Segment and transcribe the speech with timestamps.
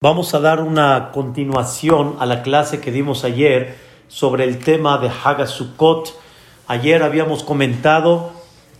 [0.00, 3.74] Vamos a dar una continuación a la clase que dimos ayer
[4.06, 6.14] sobre el tema de Hagasukot.
[6.68, 8.30] Ayer habíamos comentado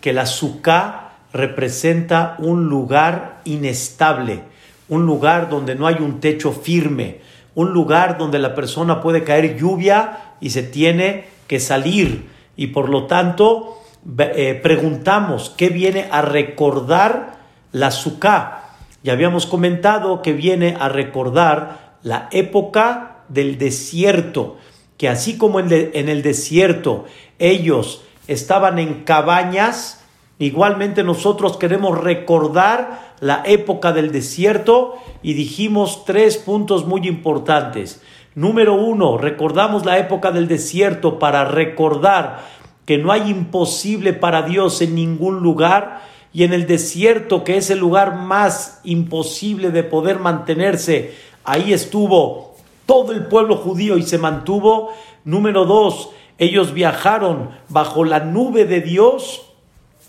[0.01, 4.45] que la Sukkah representa un lugar inestable,
[4.89, 7.19] un lugar donde no hay un techo firme,
[7.57, 12.29] un lugar donde la persona puede caer lluvia y se tiene que salir.
[12.57, 13.83] Y por lo tanto,
[14.19, 17.39] eh, preguntamos qué viene a recordar
[17.73, 18.68] la Sukkah
[19.03, 24.57] ya habíamos comentado que viene a recordar la época del desierto,
[24.97, 27.05] que así como en, el desierto
[27.39, 30.05] ellos estaban en cabañas,
[30.39, 38.03] igualmente nosotros queremos recordar la época del desierto y dijimos tres puntos muy importantes.
[38.35, 42.45] Número uno, recordamos la época del desierto para recordar
[42.85, 46.01] que no hay imposible para Dios en ningún lugar
[46.33, 51.15] y en el desierto, que es el lugar más imposible de poder mantenerse,
[51.45, 54.93] ahí estuvo todo el pueblo judío y se mantuvo.
[55.25, 59.43] Número dos, ellos viajaron bajo la nube de Dios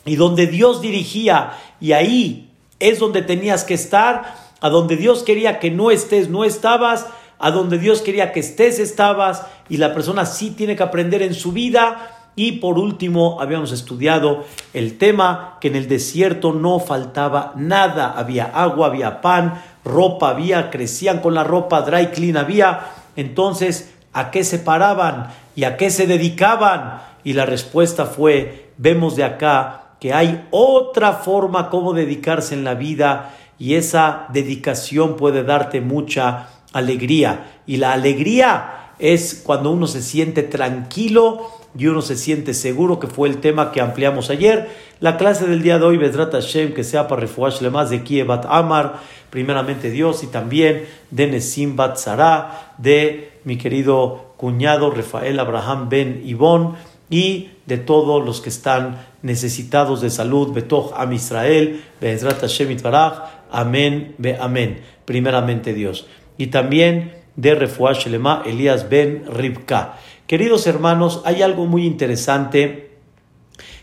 [0.05, 5.59] y donde Dios dirigía, y ahí es donde tenías que estar, a donde Dios quería
[5.59, 10.25] que no estés, no estabas, a donde Dios quería que estés, estabas, y la persona
[10.25, 15.67] sí tiene que aprender en su vida y por último, habíamos estudiado el tema que
[15.67, 18.13] en el desierto no faltaba nada.
[18.16, 22.91] Había agua, había pan, ropa había, crecían con la ropa, dry clean había.
[23.16, 27.02] Entonces, ¿a qué se paraban y a qué se dedicaban?
[27.25, 32.73] Y la respuesta fue, vemos de acá que hay otra forma como dedicarse en la
[32.73, 37.61] vida y esa dedicación puede darte mucha alegría.
[37.67, 41.47] Y la alegría es cuando uno se siente tranquilo
[41.78, 44.69] y uno se siente seguro, que fue el tema que ampliamos ayer.
[45.00, 48.45] La clase del día de hoy, Bedrat Hashem, que sea para Refuash más de Kiebat
[48.47, 55.89] Amar, primeramente Dios, y también de Nesim Bat Zara, de mi querido cuñado Rafael Abraham
[55.89, 56.75] Ben Ibón,
[57.09, 63.14] y de todos los que están necesitados de salud, Betoch Am Israel, Bedrat Hashem Itbarach,
[63.52, 66.08] Amén, Be Amén, primeramente Dios.
[66.38, 69.98] Y también de Refuash Lema Elías Ben Ribka.
[70.27, 72.98] Queridos hermanos, hay algo muy interesante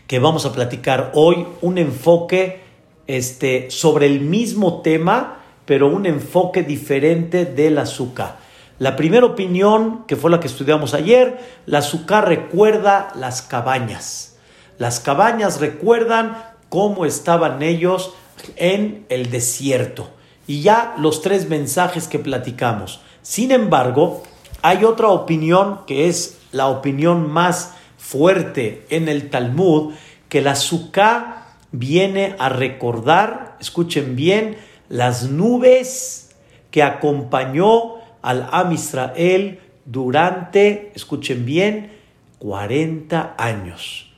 [0.05, 2.61] que vamos a platicar hoy, un enfoque
[3.07, 8.37] este, sobre el mismo tema, pero un enfoque diferente del azúcar.
[8.77, 14.37] La primera opinión, que fue la que estudiamos ayer, la azúcar recuerda las cabañas.
[14.77, 16.37] Las cabañas recuerdan
[16.69, 18.13] cómo estaban ellos
[18.55, 20.11] en el desierto.
[20.45, 23.01] Y ya los tres mensajes que platicamos.
[23.27, 24.23] Sin embargo,
[24.61, 29.93] hay otra opinión que es la opinión más fuerte en el Talmud,
[30.29, 34.55] que la Sukkah viene a recordar, escuchen bien,
[34.87, 36.29] las nubes
[36.71, 41.91] que acompañó al Am Israel durante, escuchen bien,
[42.39, 44.09] 40 años.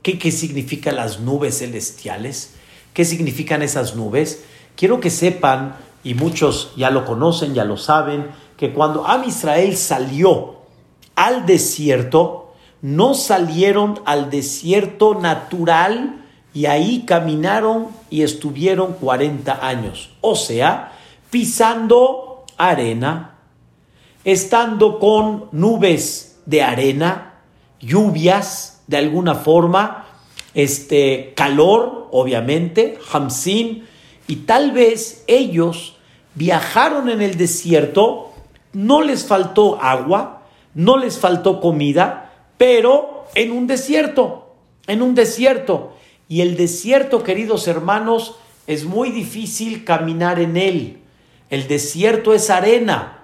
[0.00, 2.54] ¿Qué, ¿Qué significan las nubes celestiales?
[2.94, 4.42] ¿Qué significan esas nubes?
[4.74, 8.26] Quiero que sepan, y muchos ya lo conocen, ya lo saben,
[8.56, 10.56] que cuando Am Israel salió
[11.16, 20.10] al desierto, no salieron al desierto natural y ahí caminaron y estuvieron 40 años.
[20.20, 20.92] O sea,
[21.30, 23.38] pisando arena,
[24.24, 27.40] estando con nubes de arena,
[27.80, 30.06] lluvias de alguna forma,
[30.54, 33.86] este calor, obviamente, hamsin,
[34.26, 35.96] y tal vez ellos
[36.34, 38.33] viajaron en el desierto,
[38.74, 40.42] no les faltó agua,
[40.74, 44.54] no les faltó comida, pero en un desierto,
[44.86, 45.94] en un desierto.
[46.28, 48.36] Y el desierto, queridos hermanos,
[48.66, 50.98] es muy difícil caminar en él.
[51.50, 53.20] El desierto es arena.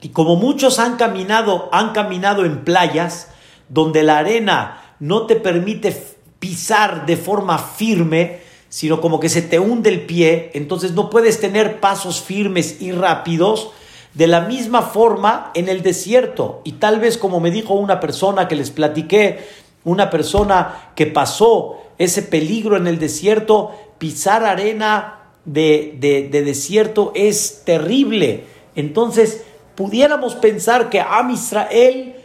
[0.00, 3.28] Y como muchos han caminado, han caminado en playas
[3.68, 5.96] donde la arena no te permite
[6.38, 11.40] pisar de forma firme, sino como que se te hunde el pie, entonces no puedes
[11.40, 13.70] tener pasos firmes y rápidos,
[14.16, 16.62] de la misma forma en el desierto.
[16.64, 19.46] Y tal vez como me dijo una persona que les platiqué,
[19.84, 27.62] una persona que pasó ese peligro en el desierto, pisar arena de, de, desierto es
[27.66, 28.44] terrible.
[28.74, 32.16] Entonces, pudiéramos pensar que Am Israel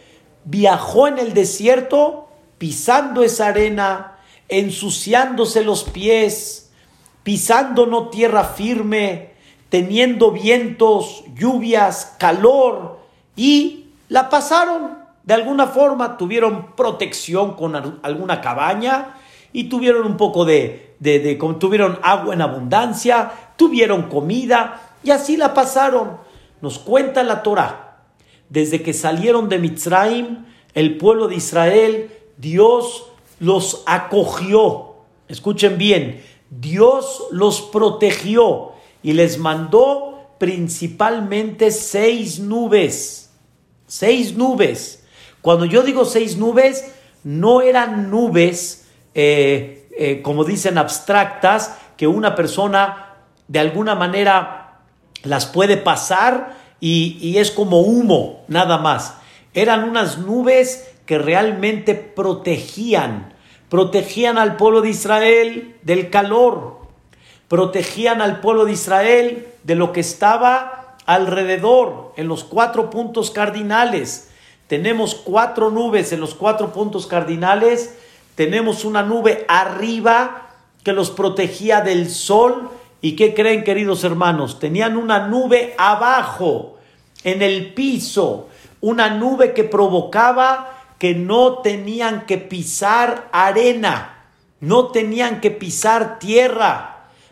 [0.45, 4.17] viajó en el desierto pisando esa arena,
[4.47, 6.71] ensuciándose los pies,
[7.23, 9.30] pisando no tierra firme,
[9.71, 12.99] teniendo vientos, lluvias, calor,
[13.37, 19.15] y la pasaron de alguna forma, tuvieron protección con alguna cabaña
[19.53, 20.97] y tuvieron un poco de,
[21.57, 26.17] tuvieron agua en abundancia, tuvieron comida y así la pasaron.
[26.59, 27.99] nos cuenta la Torah,
[28.49, 33.05] desde que salieron de Mitzrayim, el pueblo de Israel, Dios
[33.39, 34.95] los acogió.
[35.29, 38.70] Escuchen bien, Dios los protegió
[39.03, 43.31] y les mandó principalmente seis nubes.
[43.87, 45.03] Seis nubes.
[45.41, 46.91] Cuando yo digo seis nubes,
[47.23, 53.17] no eran nubes, eh, eh, como dicen, abstractas, que una persona
[53.47, 54.79] de alguna manera
[55.23, 59.15] las puede pasar y, y es como humo, nada más.
[59.53, 63.33] Eran unas nubes que realmente protegían,
[63.69, 66.80] protegían al pueblo de Israel del calor,
[67.51, 74.29] protegían al pueblo de Israel de lo que estaba alrededor, en los cuatro puntos cardinales.
[74.67, 77.97] Tenemos cuatro nubes en los cuatro puntos cardinales.
[78.35, 80.47] Tenemos una nube arriba
[80.85, 82.69] que los protegía del sol.
[83.01, 84.57] ¿Y qué creen, queridos hermanos?
[84.57, 86.77] Tenían una nube abajo,
[87.25, 88.47] en el piso,
[88.79, 94.23] una nube que provocaba que no tenían que pisar arena,
[94.61, 96.90] no tenían que pisar tierra,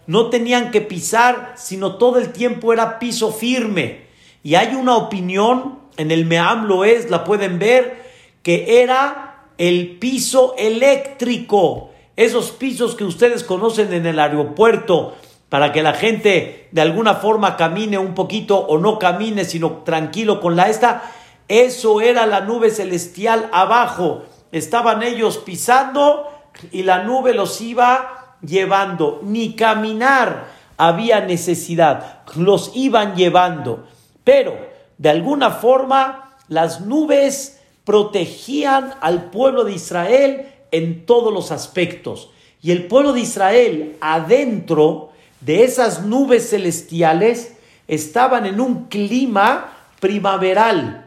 [0.10, 4.08] no tenían que pisar, sino todo el tiempo era piso firme.
[4.42, 8.02] Y hay una opinión en el Meam lo es, la pueden ver,
[8.42, 11.92] que era el piso eléctrico.
[12.16, 15.14] Esos pisos que ustedes conocen en el aeropuerto
[15.48, 20.42] para que la gente de alguna forma camine un poquito o no camine, sino tranquilo
[20.42, 21.04] con la esta.
[21.48, 24.24] Eso era la nube celestial abajo.
[24.52, 26.28] Estaban ellos pisando
[26.72, 29.22] y la nube los iba llevando.
[29.24, 30.48] Ni caminar
[30.78, 32.24] había necesidad.
[32.36, 33.88] Los iban llevando.
[34.24, 34.56] Pero
[34.98, 42.30] de alguna forma las nubes protegían al pueblo de Israel en todos los aspectos.
[42.62, 47.56] Y el pueblo de Israel adentro de esas nubes celestiales
[47.88, 51.06] estaban en un clima primaveral,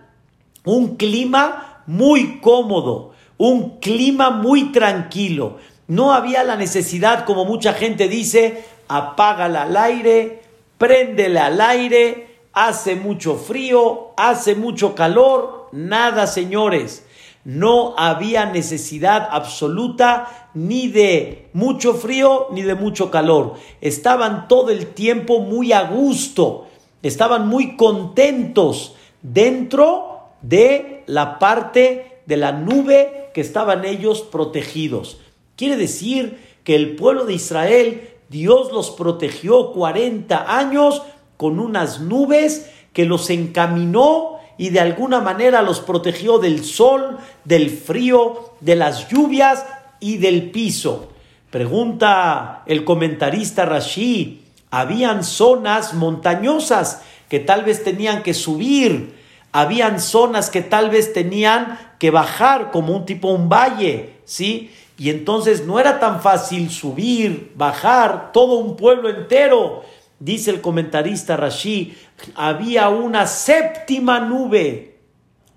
[0.65, 5.59] un clima muy cómodo, un clima muy tranquilo.
[5.89, 10.43] No había la necesidad, como mucha gente dice, apágala al aire,
[10.79, 17.07] préndele al aire, hace mucho frío, hace mucho calor, nada señores.
[17.45, 23.55] No había necesidad absoluta ni de mucho frío ni de mucho calor.
[23.81, 26.69] Estaban todo el tiempo muy a gusto,
[27.03, 35.19] estaban muy contentos dentro de la parte de la nube que estaban ellos protegidos.
[35.57, 41.03] Quiere decir que el pueblo de Israel, Dios los protegió 40 años
[41.37, 47.71] con unas nubes que los encaminó y de alguna manera los protegió del sol, del
[47.71, 49.65] frío, de las lluvias
[49.99, 51.09] y del piso.
[51.51, 59.15] Pregunta el comentarista Rashi, habían zonas montañosas que tal vez tenían que subir,
[59.53, 64.71] habían zonas que tal vez tenían que bajar como un tipo un valle, ¿sí?
[65.03, 69.83] Y entonces no era tan fácil subir, bajar todo un pueblo entero.
[70.21, 71.99] Dice el comentarista Rashi,
[72.37, 75.01] había una séptima nube,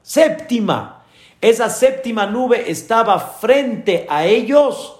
[0.02, 1.04] séptima.
[1.42, 4.96] Esa séptima nube estaba frente a ellos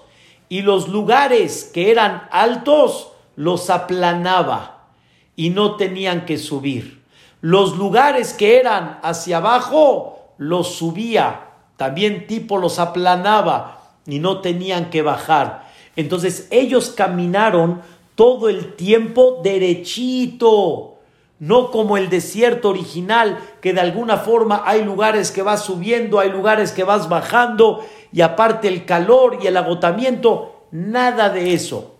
[0.48, 4.90] y los lugares que eran altos los aplanaba
[5.34, 7.02] y no tenían que subir.
[7.40, 13.75] Los lugares que eran hacia abajo los subía, también tipo los aplanaba
[14.06, 15.70] y no tenían que bajar.
[15.96, 17.82] Entonces ellos caminaron
[18.14, 20.94] todo el tiempo derechito,
[21.38, 26.30] no como el desierto original, que de alguna forma hay lugares que vas subiendo, hay
[26.30, 31.96] lugares que vas bajando, y aparte el calor y el agotamiento, nada de eso.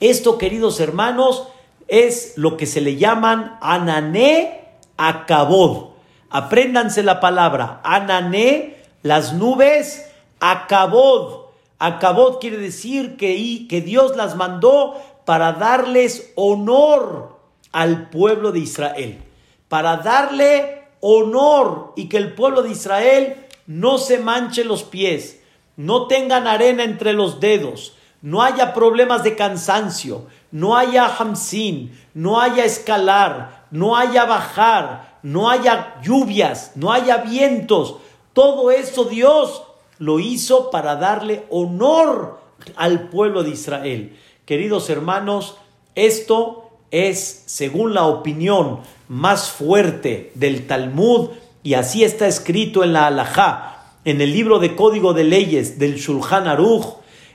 [0.00, 1.46] Esto, queridos hermanos,
[1.86, 4.60] es lo que se le llaman anané
[4.96, 5.90] acabod.
[6.28, 10.09] Apréndanse la palabra, anané, las nubes,
[10.40, 11.50] acabod.
[11.78, 17.38] Acabod quiere decir que, que Dios las mandó para darles honor
[17.72, 19.22] al pueblo de Israel,
[19.68, 25.40] para darle honor y que el pueblo de Israel no se manche los pies,
[25.76, 32.40] no tengan arena entre los dedos, no haya problemas de cansancio, no haya hamsin, no
[32.40, 37.96] haya escalar, no haya bajar, no haya lluvias, no haya vientos.
[38.32, 39.62] Todo eso Dios
[40.00, 42.40] lo hizo para darle honor
[42.74, 44.16] al pueblo de Israel.
[44.46, 45.56] Queridos hermanos,
[45.94, 51.28] esto es, según la opinión más fuerte del Talmud,
[51.62, 55.96] y así está escrito en la Alajá, en el libro de Código de Leyes del
[55.96, 56.86] Shulchan Aruch,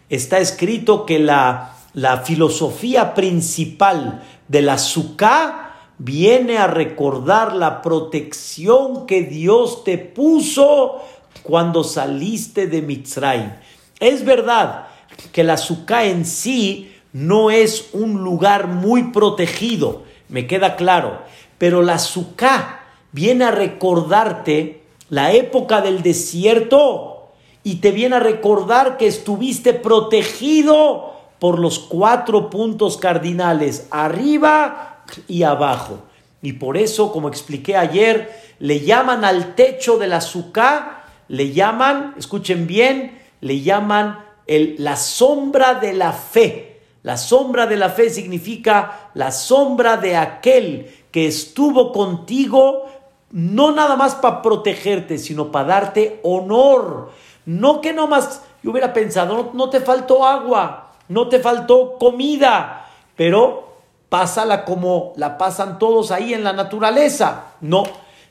[0.10, 5.66] está escrito que la, la filosofía principal de la Sukkah
[5.98, 11.02] viene a recordar la protección que Dios te puso
[11.46, 13.52] cuando saliste de Mitzrayim.
[14.00, 14.88] Es verdad
[15.32, 21.22] que la Sukkah en sí no es un lugar muy protegido, me queda claro,
[21.58, 27.32] pero la Sukkah viene a recordarte la época del desierto
[27.64, 35.44] y te viene a recordar que estuviste protegido por los cuatro puntos cardinales, arriba y
[35.44, 36.00] abajo.
[36.42, 42.14] Y por eso, como expliqué ayer, le llaman al techo de la Sukkah, le llaman,
[42.18, 46.82] escuchen bien, le llaman el, la sombra de la fe.
[47.04, 52.86] La sombra de la fe significa la sombra de aquel que estuvo contigo,
[53.32, 57.12] no nada más para protegerte, sino para darte honor.
[57.46, 62.88] No que nomás yo hubiera pensado, no, no te faltó agua, no te faltó comida,
[63.16, 63.76] pero
[64.10, 67.54] pásala como la pasan todos ahí en la naturaleza.
[67.62, 67.84] No,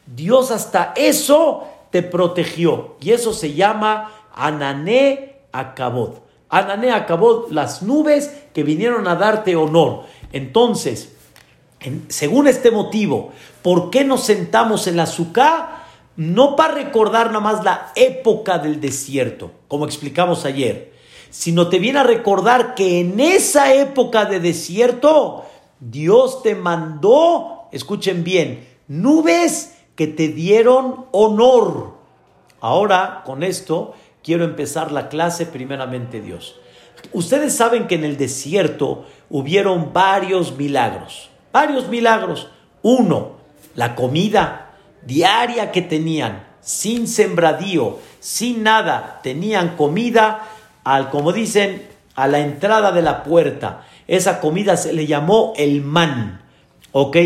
[0.06, 2.96] Dios hasta eso te protegió.
[3.00, 6.14] Y eso se llama Anané Acabod.
[6.48, 10.02] Anané Acabod, las nubes que vinieron a darte honor.
[10.32, 11.12] Entonces,
[12.08, 13.30] según este motivo,
[13.62, 15.84] ¿por qué nos sentamos en la azúcar?
[16.16, 20.94] No para recordar nada más la época del desierto, como explicamos ayer,
[21.30, 25.44] sino te viene a recordar que en esa época de desierto
[25.78, 31.94] Dios te mandó, escuchen bien, nubes que te dieron honor.
[32.60, 36.56] Ahora, con esto, quiero empezar la clase primeramente Dios.
[37.12, 42.48] Ustedes saben que en el desierto hubieron varios milagros, varios milagros.
[42.82, 43.32] Uno,
[43.74, 44.72] la comida
[45.02, 50.48] diaria que tenían, sin sembradío, sin nada, tenían comida
[50.82, 53.86] al, como dicen, a la entrada de la puerta.
[54.06, 56.42] Esa comida se le llamó el man.
[56.92, 57.16] ¿Ok?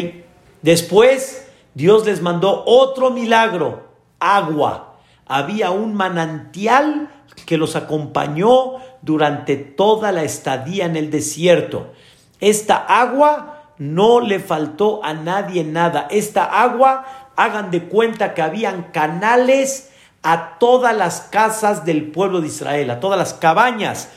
[0.62, 1.48] Después
[1.78, 3.85] Dios les mandó otro milagro,
[4.18, 4.97] agua.
[5.26, 7.08] Había un manantial
[7.47, 11.92] que los acompañó durante toda la estadía en el desierto.
[12.40, 16.08] Esta agua no le faltó a nadie nada.
[16.11, 19.90] Esta agua, hagan de cuenta que habían canales
[20.25, 24.08] a todas las casas del pueblo de Israel, a todas las cabañas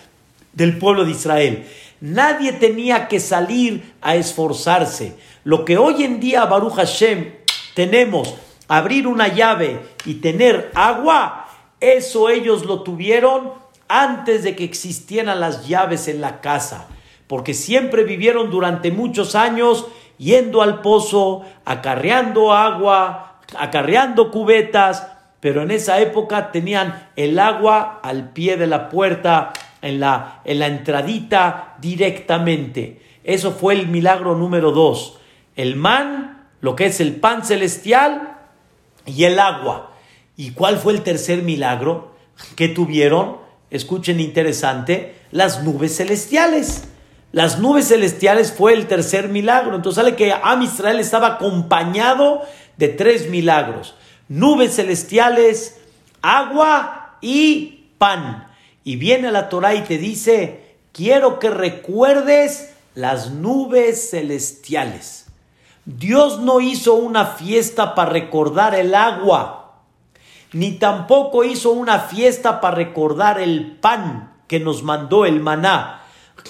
[0.53, 1.67] del pueblo de Israel.
[1.99, 5.15] Nadie tenía que salir a esforzarse.
[5.43, 7.40] Lo que hoy en día, Baruch Hashem,
[7.73, 8.35] tenemos,
[8.67, 11.47] abrir una llave y tener agua,
[11.79, 13.53] eso ellos lo tuvieron
[13.87, 16.87] antes de que existieran las llaves en la casa,
[17.27, 19.87] porque siempre vivieron durante muchos años
[20.17, 25.07] yendo al pozo, acarreando agua, acarreando cubetas,
[25.39, 29.51] pero en esa época tenían el agua al pie de la puerta,
[29.81, 33.01] en la, en la entradita directamente.
[33.23, 35.19] Eso fue el milagro número dos.
[35.55, 38.37] El man, lo que es el pan celestial
[39.05, 39.91] y el agua.
[40.37, 42.15] ¿Y cuál fue el tercer milagro
[42.55, 43.37] que tuvieron?
[43.69, 46.85] Escuchen interesante, las nubes celestiales.
[47.31, 49.75] Las nubes celestiales fue el tercer milagro.
[49.75, 52.41] Entonces sale que Am Israel estaba acompañado
[52.77, 53.95] de tres milagros
[54.31, 55.77] nubes celestiales,
[56.21, 58.47] agua y pan.
[58.85, 65.20] Y viene la Torah y te dice, quiero que recuerdes las nubes celestiales.
[65.85, 69.81] Dios no hizo una fiesta para recordar el agua,
[70.53, 76.03] ni tampoco hizo una fiesta para recordar el pan que nos mandó el maná,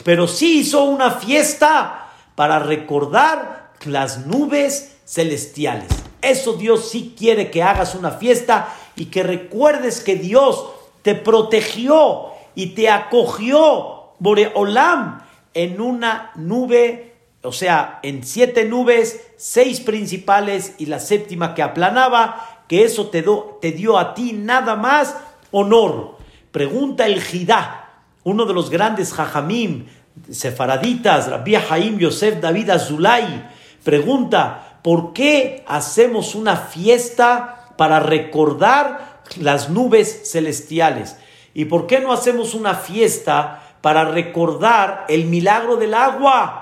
[0.04, 5.88] pero sí hizo una fiesta para recordar las nubes celestiales.
[6.22, 10.66] Eso Dios sí quiere que hagas una fiesta y que recuerdes que Dios
[11.02, 15.24] te protegió y te acogió, Boreolam,
[15.54, 17.11] en una nube,
[17.44, 23.26] o sea, en siete nubes, seis principales y la séptima que aplanaba, que eso te,
[23.62, 25.16] te dio a ti nada más
[25.52, 26.18] honor.
[26.52, 29.88] Pregunta el Jidá, uno de los grandes jajamim,
[30.30, 33.50] sefaraditas, Rabbi Haim Yosef David Azulay,
[33.84, 41.18] pregunta, ¿por qué hacemos una fiesta para recordar las nubes celestiales?
[41.54, 46.61] ¿Y por qué no hacemos una fiesta para recordar el milagro del agua,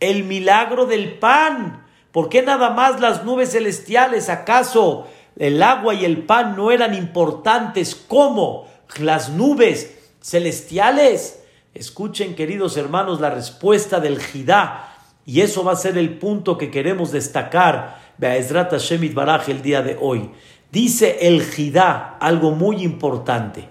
[0.00, 1.86] el milagro del pan?
[2.12, 4.28] ¿Por qué nada más las nubes celestiales?
[4.28, 8.66] ¿Acaso el agua y el pan no eran importantes como
[8.98, 11.42] las nubes celestiales?
[11.74, 14.96] Escuchen, queridos hermanos, la respuesta del Jidá
[15.28, 19.82] y eso va a ser el punto que queremos destacar Be'ezrat Hashem Baraj el día
[19.82, 20.30] de hoy.
[20.72, 23.68] Dice el Jidá algo muy importante.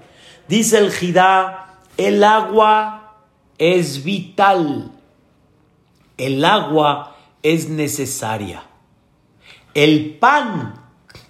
[0.47, 3.23] Dice el Jidá, el agua
[3.57, 4.91] es vital.
[6.17, 8.63] El agua es necesaria.
[9.73, 10.73] el pan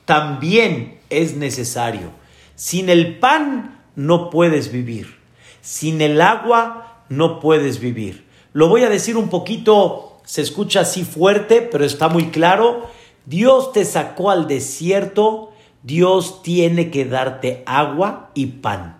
[0.06, 2.12] también es necesario.
[2.56, 5.20] Sin el pan no puedes vivir.
[5.62, 8.26] Sin el agua no puedes vivir.
[8.54, 12.90] Lo voy a decir un poquito, se escucha así fuerte, pero está muy claro.
[13.26, 15.52] Dios te sacó al desierto,
[15.84, 18.98] Dios tiene que darte agua y pan.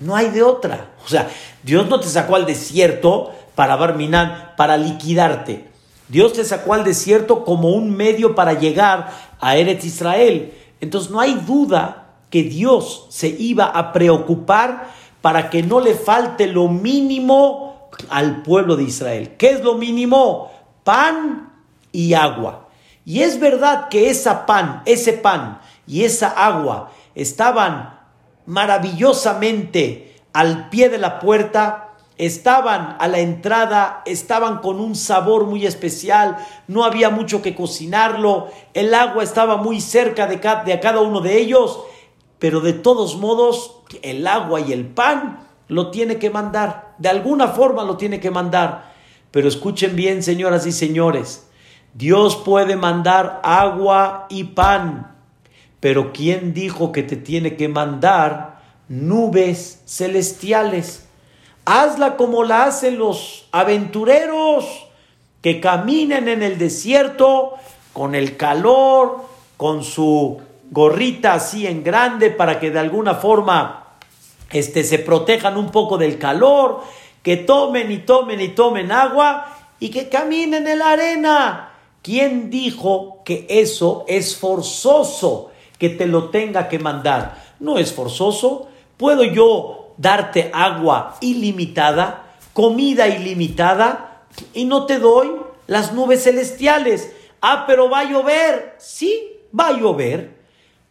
[0.00, 0.94] No hay de otra.
[1.04, 1.30] O sea,
[1.62, 5.68] Dios no te sacó al desierto para barminar, para liquidarte.
[6.08, 10.52] Dios te sacó al desierto como un medio para llegar a Eretz Israel.
[10.80, 16.46] Entonces no hay duda que Dios se iba a preocupar para que no le falte
[16.46, 19.36] lo mínimo al pueblo de Israel.
[19.38, 20.50] ¿Qué es lo mínimo?
[20.82, 21.52] Pan
[21.92, 22.68] y agua.
[23.04, 28.00] Y es verdad que esa pan, ese pan y esa agua estaban
[28.46, 31.83] maravillosamente al pie de la puerta
[32.16, 36.36] estaban a la entrada, estaban con un sabor muy especial,
[36.68, 41.80] no había mucho que cocinarlo, el agua estaba muy cerca de, cada uno de ellos,
[42.38, 47.48] pero de todos modos el agua y el pan lo tiene que mandar, de alguna
[47.48, 48.92] forma lo tiene que mandar.
[49.30, 51.48] Pero escuchen bien, señoras y señores,
[51.94, 55.16] Dios puede mandar agua y pan,
[55.80, 61.03] pero ¿quién dijo que te tiene que mandar nubes celestiales?
[61.64, 64.86] Hazla como la hacen los aventureros
[65.40, 67.54] que caminen en el desierto
[67.92, 69.24] con el calor,
[69.56, 70.40] con su
[70.70, 73.84] gorrita así en grande para que de alguna forma
[74.50, 76.82] este, se protejan un poco del calor,
[77.22, 79.46] que tomen y tomen y tomen agua
[79.80, 81.70] y que caminen en la arena.
[82.02, 87.42] ¿Quién dijo que eso es forzoso, que te lo tenga que mandar?
[87.60, 88.68] No es forzoso.
[88.98, 95.30] ¿Puedo yo darte agua ilimitada, comida ilimitada, y no te doy
[95.66, 97.12] las nubes celestiales.
[97.40, 98.74] Ah, pero va a llover.
[98.78, 100.34] Sí, va a llover.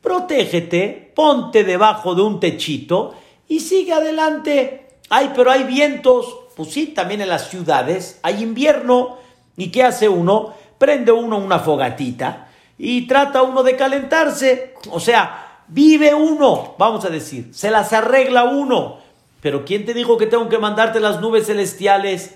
[0.01, 3.15] Protégete, ponte debajo de un techito
[3.47, 4.97] y sigue adelante.
[5.09, 6.37] Ay, pero hay vientos.
[6.55, 9.17] Pues sí, también en las ciudades hay invierno.
[9.57, 10.53] ¿Y qué hace uno?
[10.77, 14.73] Prende uno una fogatita y trata uno de calentarse.
[14.91, 15.42] O sea,
[15.73, 18.99] Vive uno, vamos a decir, se las arregla uno.
[19.41, 22.35] Pero ¿quién te dijo que tengo que mandarte las nubes celestiales?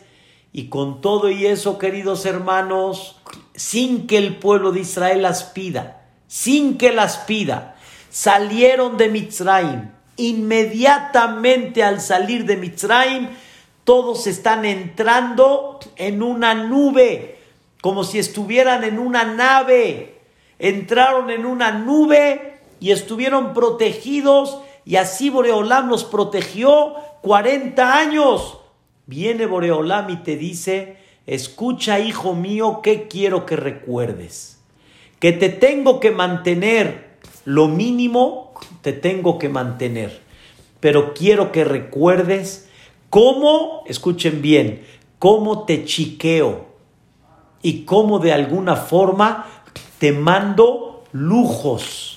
[0.51, 3.21] Y con todo y eso, queridos hermanos,
[3.53, 7.75] sin que el pueblo de Israel las pida, sin que las pida,
[8.09, 9.91] salieron de Mitzrayim.
[10.15, 13.27] Inmediatamente al salir de Mitzrayim,
[13.83, 17.37] todos están entrando en una nube,
[17.81, 20.21] como si estuvieran en una nave.
[20.57, 22.46] Entraron en una nube
[22.79, 28.59] y estuvieron protegidos y así Boreolam los protegió 40 años.
[29.05, 34.61] Viene Boreolam y te dice, escucha hijo mío, ¿qué quiero que recuerdes?
[35.19, 40.21] Que te tengo que mantener lo mínimo, te tengo que mantener.
[40.79, 42.69] Pero quiero que recuerdes
[43.09, 44.85] cómo, escuchen bien,
[45.19, 46.67] cómo te chiqueo
[47.61, 49.47] y cómo de alguna forma
[49.99, 52.16] te mando lujos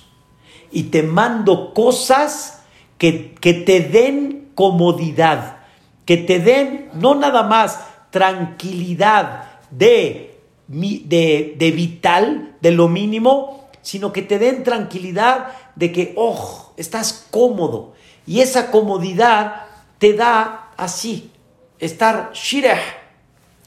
[0.70, 2.62] y te mando cosas
[2.98, 5.58] que, te den comodidad,
[6.04, 7.80] que te den no nada más
[8.10, 16.12] tranquilidad de, de, de vital, de lo mínimo, sino que te den tranquilidad de que,
[16.16, 17.94] oh, estás cómodo.
[18.26, 19.66] Y esa comodidad
[19.98, 21.30] te da así,
[21.78, 22.80] estar shireh,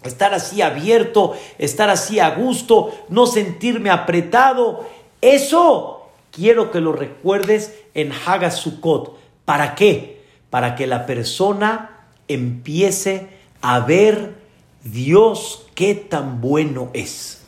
[0.04, 4.86] estar así abierto, estar así a gusto, no sentirme apretado.
[5.22, 6.03] Eso
[6.34, 9.18] quiero que lo recuerdes en Hagasukot.
[9.46, 10.26] ¿Para qué?
[10.50, 13.30] Para que la persona empiece
[13.62, 14.36] a ver
[14.84, 17.44] Dios qué tan bueno es.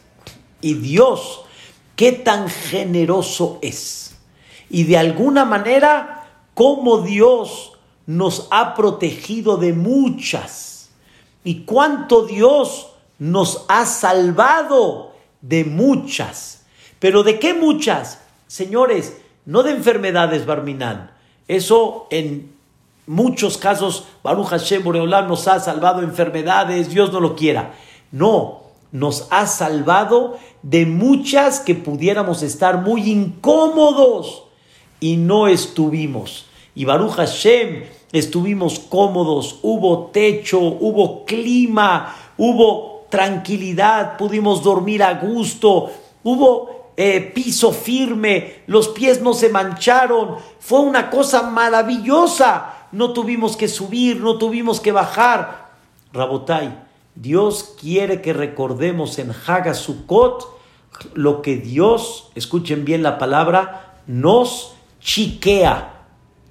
[0.61, 1.41] Y Dios
[1.95, 4.15] qué tan generoso es.
[4.69, 7.73] Y de alguna manera, cómo Dios
[8.05, 10.89] nos ha protegido de muchas.
[11.43, 16.63] Y cuánto Dios nos ha salvado de muchas.
[16.99, 18.19] Pero ¿de qué muchas?
[18.55, 21.11] Señores, no de enfermedades, Barminan.
[21.49, 22.53] Eso en
[23.05, 27.73] muchos casos, Baruch Hashem Boreolam nos ha salvado enfermedades, Dios no lo quiera.
[28.13, 28.61] No,
[28.93, 34.43] nos ha salvado de muchas que pudiéramos estar muy incómodos
[35.01, 36.45] y no estuvimos.
[36.75, 45.91] Y Baruch Hashem estuvimos cómodos, hubo techo, hubo clima, hubo tranquilidad, pudimos dormir a gusto,
[46.23, 52.87] hubo eh, piso firme, los pies no se mancharon, fue una cosa maravillosa.
[52.91, 55.71] No tuvimos que subir, no tuvimos que bajar.
[56.13, 60.47] Rabotai, Dios quiere que recordemos en Hagasukot,
[61.13, 66.05] lo que Dios, escuchen bien la palabra, nos chiquea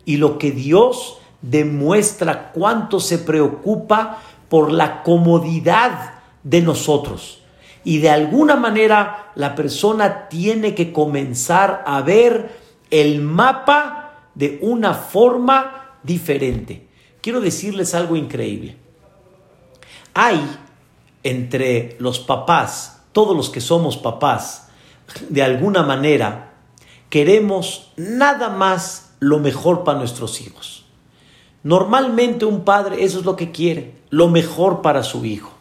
[0.05, 7.41] y lo que Dios demuestra cuánto se preocupa por la comodidad de nosotros.
[7.85, 12.59] Y de alguna manera la persona tiene que comenzar a ver
[12.91, 16.87] el mapa de una forma diferente.
[17.21, 18.77] Quiero decirles algo increíble.
[20.13, 20.41] Hay
[21.23, 24.69] entre los papás, todos los que somos papás,
[25.29, 26.53] de alguna manera,
[27.09, 30.85] queremos nada más lo mejor para nuestros hijos.
[31.63, 35.53] Normalmente un padre eso es lo que quiere, lo mejor para su hijo.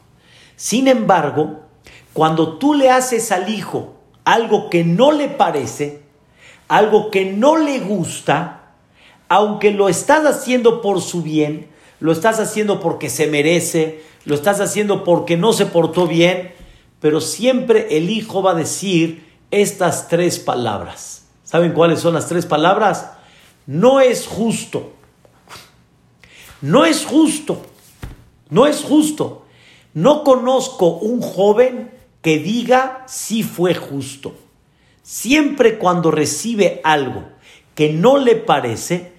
[0.56, 1.63] Sin embargo,
[2.14, 6.02] cuando tú le haces al hijo algo que no le parece,
[6.68, 8.72] algo que no le gusta,
[9.28, 11.68] aunque lo estás haciendo por su bien,
[12.00, 16.54] lo estás haciendo porque se merece, lo estás haciendo porque no se portó bien,
[17.00, 21.26] pero siempre el hijo va a decir estas tres palabras.
[21.44, 23.12] ¿Saben cuáles son las tres palabras?
[23.66, 24.94] No es justo.
[26.62, 27.62] No es justo.
[28.50, 29.46] No es justo.
[29.94, 31.92] No conozco un joven
[32.24, 34.34] que diga si fue justo.
[35.04, 37.26] Siempre cuando recibe algo
[37.76, 39.12] que no le parece,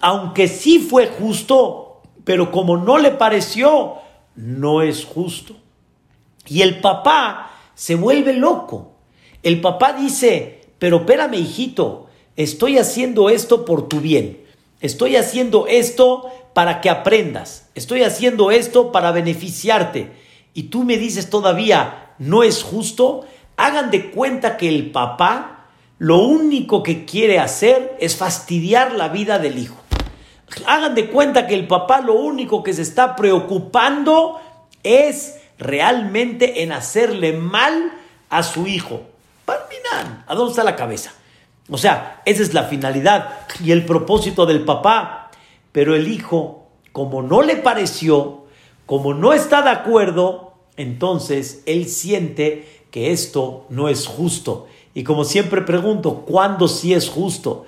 [0.00, 3.96] aunque sí fue justo, pero como no le pareció,
[4.36, 5.56] no es justo.
[6.46, 8.92] Y el papá se vuelve loco.
[9.42, 14.40] El papá dice, pero espérame hijito, estoy haciendo esto por tu bien.
[14.80, 17.68] Estoy haciendo esto para que aprendas.
[17.74, 20.23] Estoy haciendo esto para beneficiarte.
[20.54, 23.26] Y tú me dices todavía, no es justo.
[23.56, 25.66] Hagan de cuenta que el papá
[25.98, 29.76] lo único que quiere hacer es fastidiar la vida del hijo.
[30.66, 34.40] Hagan de cuenta que el papá lo único que se está preocupando
[34.82, 37.92] es realmente en hacerle mal
[38.30, 39.02] a su hijo.
[39.44, 41.12] Parminan, ¿a dónde está la cabeza?
[41.68, 45.30] O sea, esa es la finalidad y el propósito del papá.
[45.72, 48.43] Pero el hijo, como no le pareció,
[48.86, 54.66] como no está de acuerdo, entonces él siente que esto no es justo.
[54.94, 57.64] Y como siempre pregunto, ¿cuándo sí es justo?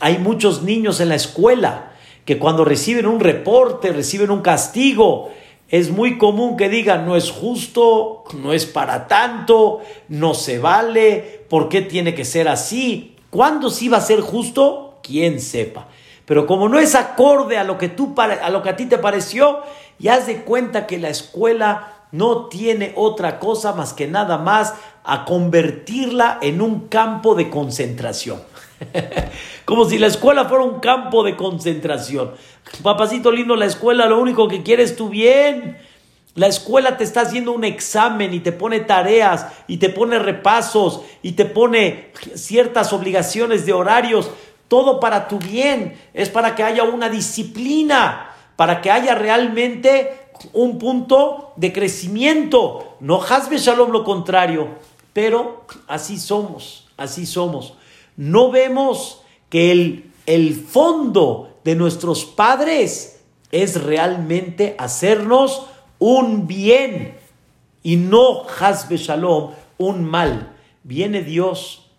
[0.00, 1.92] Hay muchos niños en la escuela
[2.24, 5.30] que cuando reciben un reporte, reciben un castigo,
[5.68, 11.44] es muy común que digan, no es justo, no es para tanto, no se vale,
[11.48, 13.16] ¿por qué tiene que ser así?
[13.30, 14.98] ¿Cuándo sí va a ser justo?
[15.02, 15.88] Quién sepa.
[16.24, 18.98] Pero como no es acorde a lo que, tú, a, lo que a ti te
[18.98, 19.60] pareció,
[19.98, 24.74] ya haz de cuenta que la escuela no tiene otra cosa más que nada más
[25.02, 28.40] a convertirla en un campo de concentración.
[29.64, 32.32] Como si la escuela fuera un campo de concentración.
[32.82, 35.78] Papacito lindo, la escuela lo único que quiere es tu bien.
[36.34, 41.02] La escuela te está haciendo un examen y te pone tareas y te pone repasos
[41.22, 44.30] y te pone ciertas obligaciones de horarios.
[44.68, 45.96] Todo para tu bien.
[46.12, 52.96] Es para que haya una disciplina, para que haya realmente un punto de crecimiento.
[53.00, 54.68] No hasbe shalom lo contrario.
[55.12, 57.74] Pero así somos, así somos
[58.16, 65.66] no vemos que el, el fondo de nuestros padres es realmente hacernos
[65.98, 67.16] un bien
[67.82, 70.56] y no hasbe shalom, un mal.
[70.82, 71.90] Viene Dios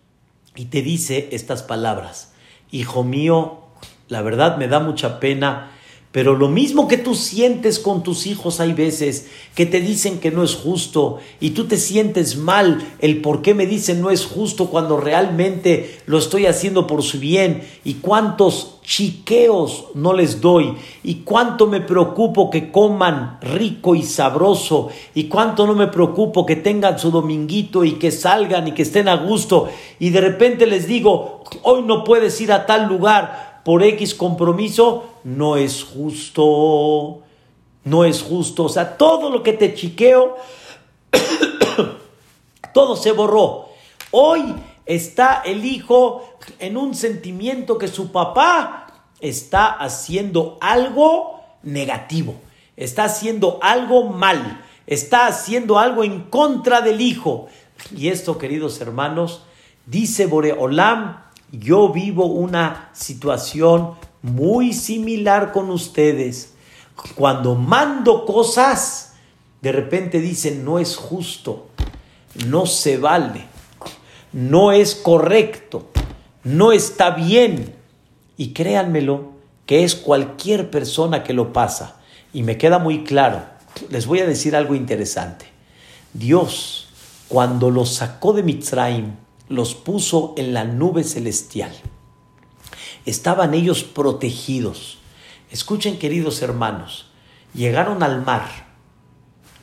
[0.54, 2.32] y te dice estas palabras.
[2.70, 3.60] Hijo mío,
[4.08, 5.72] la verdad me da mucha pena
[6.16, 10.30] pero lo mismo que tú sientes con tus hijos hay veces que te dicen que
[10.30, 12.82] no es justo y tú te sientes mal.
[13.00, 17.18] El por qué me dicen no es justo cuando realmente lo estoy haciendo por su
[17.18, 17.68] bien.
[17.84, 24.88] Y cuántos chiqueos no les doy y cuánto me preocupo que coman rico y sabroso
[25.14, 29.08] y cuánto no me preocupo que tengan su dominguito y que salgan y que estén
[29.08, 33.82] a gusto y de repente les digo hoy no puedes ir a tal lugar por
[33.82, 37.22] X compromiso, no es justo.
[37.82, 38.62] No es justo.
[38.62, 40.36] O sea, todo lo que te chiqueo,
[42.72, 43.70] todo se borró.
[44.12, 52.36] Hoy está el hijo en un sentimiento que su papá está haciendo algo negativo,
[52.76, 57.48] está haciendo algo mal, está haciendo algo en contra del hijo.
[57.96, 59.42] Y esto, queridos hermanos,
[59.86, 66.54] dice Boreolam, yo vivo una situación muy similar con ustedes.
[67.14, 69.14] Cuando mando cosas,
[69.60, 71.68] de repente dicen, no es justo,
[72.46, 73.44] no se vale,
[74.32, 75.88] no es correcto,
[76.44, 77.74] no está bien.
[78.36, 79.32] Y créanmelo,
[79.66, 81.96] que es cualquier persona que lo pasa.
[82.32, 83.44] Y me queda muy claro,
[83.88, 85.46] les voy a decir algo interesante.
[86.12, 86.86] Dios
[87.28, 89.16] cuando los sacó de Mitzrayim,
[89.48, 91.72] los puso en la nube celestial.
[93.04, 94.98] Estaban ellos protegidos.
[95.50, 97.10] Escuchen, queridos hermanos,
[97.54, 98.66] llegaron al mar,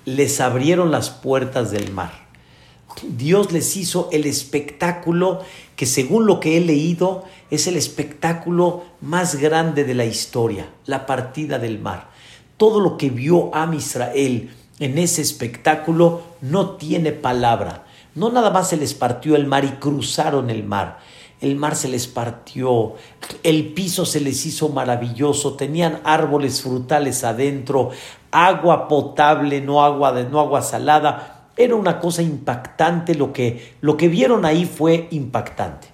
[0.06, 2.24] les abrieron las puertas del mar.
[3.02, 5.42] Dios les hizo el espectáculo
[5.76, 11.06] que según lo que he leído es el espectáculo más grande de la historia, la
[11.06, 12.12] partida del mar.
[12.58, 17.86] Todo lo que vio Am Israel en ese espectáculo no tiene palabra.
[18.16, 21.00] No nada más se les partió el mar y cruzaron el mar.
[21.42, 22.94] El mar se les partió,
[23.44, 27.90] el piso se les hizo maravilloso, tenían árboles frutales adentro,
[28.32, 31.50] agua potable, no agua de no agua salada.
[31.58, 35.88] Era una cosa impactante lo que lo que vieron ahí fue impactante.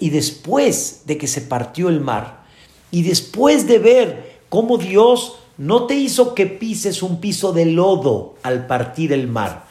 [0.00, 2.42] Y después de que se partió el mar
[2.90, 8.34] y después de ver cómo Dios no te hizo que pises un piso de lodo
[8.42, 9.64] al partir el mar,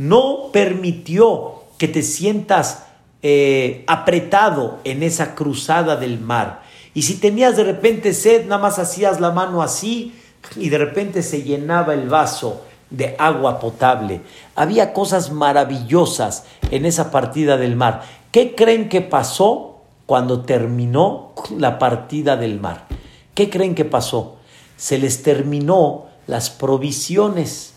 [0.00, 2.84] no permitió que te sientas
[3.20, 6.62] eh, apretado en esa cruzada del mar.
[6.94, 10.14] Y si tenías de repente sed, nada más hacías la mano así
[10.56, 14.22] y de repente se llenaba el vaso de agua potable.
[14.54, 18.02] Había cosas maravillosas en esa partida del mar.
[18.32, 22.86] ¿Qué creen que pasó cuando terminó la partida del mar?
[23.34, 24.36] ¿Qué creen que pasó?
[24.78, 27.74] Se les terminó las provisiones.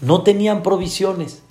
[0.00, 1.42] No tenían provisiones.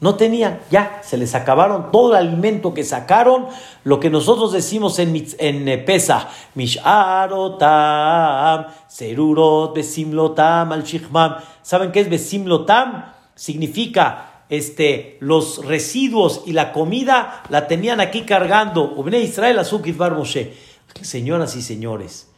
[0.00, 3.46] No tenían, ya, se les acabaron todo el alimento que sacaron,
[3.84, 7.66] lo que nosotros decimos en, en eh, Pesa, Misharotam,
[8.86, 10.84] Serurot, Besimlotam, al
[11.62, 13.12] ¿Saben qué es Besimlotam?
[13.34, 18.94] Significa este, los residuos y la comida la tenían aquí cargando.
[19.10, 19.60] Israel,
[19.96, 20.52] Bar Moshe.
[21.00, 22.28] Señoras y señores,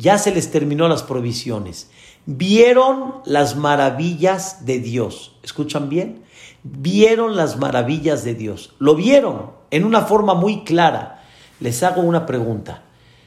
[0.00, 1.90] ya se les terminó las provisiones.
[2.26, 5.36] Vieron las maravillas de Dios.
[5.42, 6.24] ¿Escuchan bien?
[6.62, 8.74] vieron las maravillas de Dios.
[8.78, 11.22] Lo vieron en una forma muy clara.
[11.60, 12.82] Les hago una pregunta.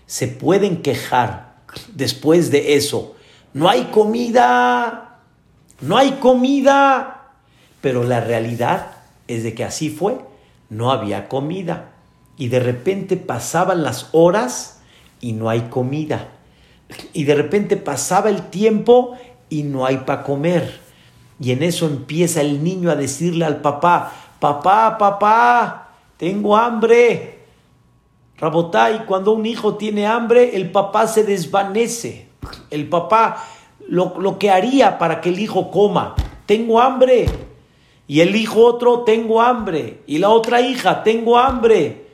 [0.06, 1.56] ¿Se pueden quejar
[1.94, 3.16] después de eso?
[3.54, 5.20] No hay comida,
[5.82, 7.32] no hay comida.
[7.82, 8.92] Pero la realidad
[9.28, 10.18] es de que así fue.
[10.70, 11.92] No había comida.
[12.38, 14.80] Y de repente pasaban las horas
[15.22, 16.30] y no hay comida.
[17.14, 19.18] Y de repente pasaba el tiempo
[19.50, 20.80] y no hay para comer.
[21.40, 27.40] Y en eso empieza el niño a decirle al papá, papá, papá, tengo hambre.
[28.38, 32.28] Rabotay, cuando un hijo tiene hambre, el papá se desvanece.
[32.70, 33.44] El papá
[33.88, 37.28] lo, lo que haría para que el hijo coma, tengo hambre.
[38.08, 40.02] Y el hijo otro, tengo hambre.
[40.08, 42.08] Y la otra hija, tengo hambre.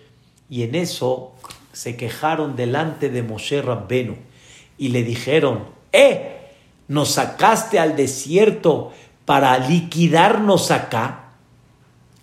[0.50, 1.34] Y en eso
[1.72, 4.29] se quejaron delante de Moshe Rabbenu
[4.80, 6.38] y le dijeron, ¡eh!
[6.88, 8.92] Nos sacaste al desierto
[9.26, 11.34] para liquidarnos acá?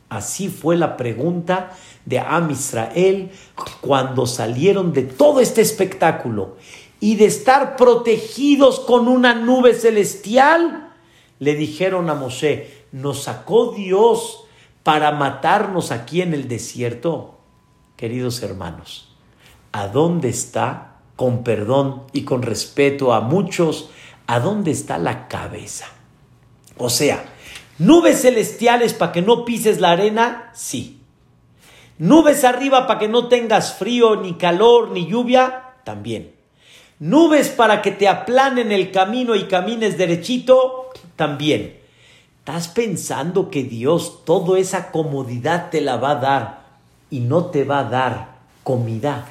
[0.08, 1.70] Así fue la pregunta
[2.04, 3.30] de Am Israel
[3.80, 6.56] cuando salieron de todo este espectáculo
[6.98, 10.92] y de estar protegidos con una nube celestial.
[11.38, 14.44] Le dijeron a Moshe, ¿nos sacó Dios
[14.82, 17.34] para matarnos aquí en el desierto?
[17.96, 19.14] Queridos hermanos,
[19.72, 23.90] ¿a dónde está, con perdón y con respeto a muchos,
[24.26, 25.86] a dónde está la cabeza?
[26.78, 27.24] O sea,
[27.78, 31.00] nubes celestiales para que no pises la arena, sí.
[31.98, 36.34] Nubes arriba para que no tengas frío, ni calor, ni lluvia, también.
[36.98, 41.78] Nubes para que te aplanen el camino y camines derechito, también.
[42.38, 46.60] ¿Estás pensando que Dios toda esa comodidad te la va a dar
[47.10, 49.26] y no te va a dar comida?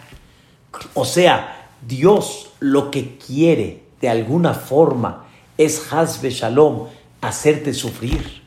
[0.95, 5.25] O sea, Dios lo que quiere de alguna forma
[5.57, 6.88] es Hazbe Shalom,
[7.21, 8.43] hacerte sufrir.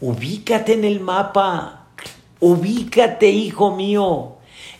[0.00, 1.86] Ubícate en el mapa,
[2.40, 4.36] ubícate, hijo mío.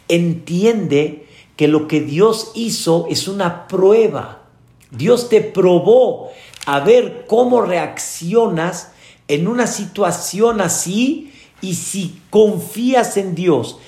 [0.08, 4.42] Entiende que lo que Dios hizo es una prueba.
[4.90, 6.30] Dios te probó
[6.66, 8.92] a ver cómo reaccionas
[9.28, 13.78] en una situación así y si confías en Dios,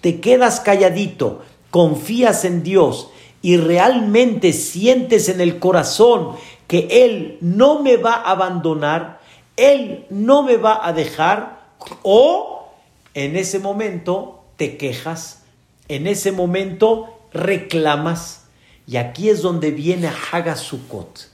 [0.00, 3.08] te quedas calladito, confías en Dios
[3.44, 6.30] y realmente sientes en el corazón
[6.66, 9.20] que Él no me va a abandonar,
[9.58, 11.60] Él no me va a dejar,
[12.02, 12.70] o
[13.12, 15.42] en ese momento te quejas,
[15.88, 18.46] en ese momento reclamas,
[18.86, 21.28] y aquí es donde viene Hagasukot.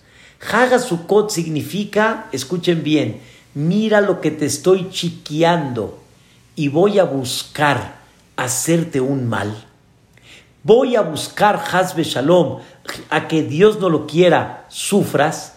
[0.51, 3.21] Hagasukot significa, escuchen bien,
[3.55, 6.01] mira lo que te estoy chiqueando
[6.57, 8.01] y voy a buscar
[8.35, 9.70] hacerte un mal.
[10.63, 12.59] Voy a buscar Hazbe Shalom,
[13.09, 15.57] a que Dios no lo quiera, sufras,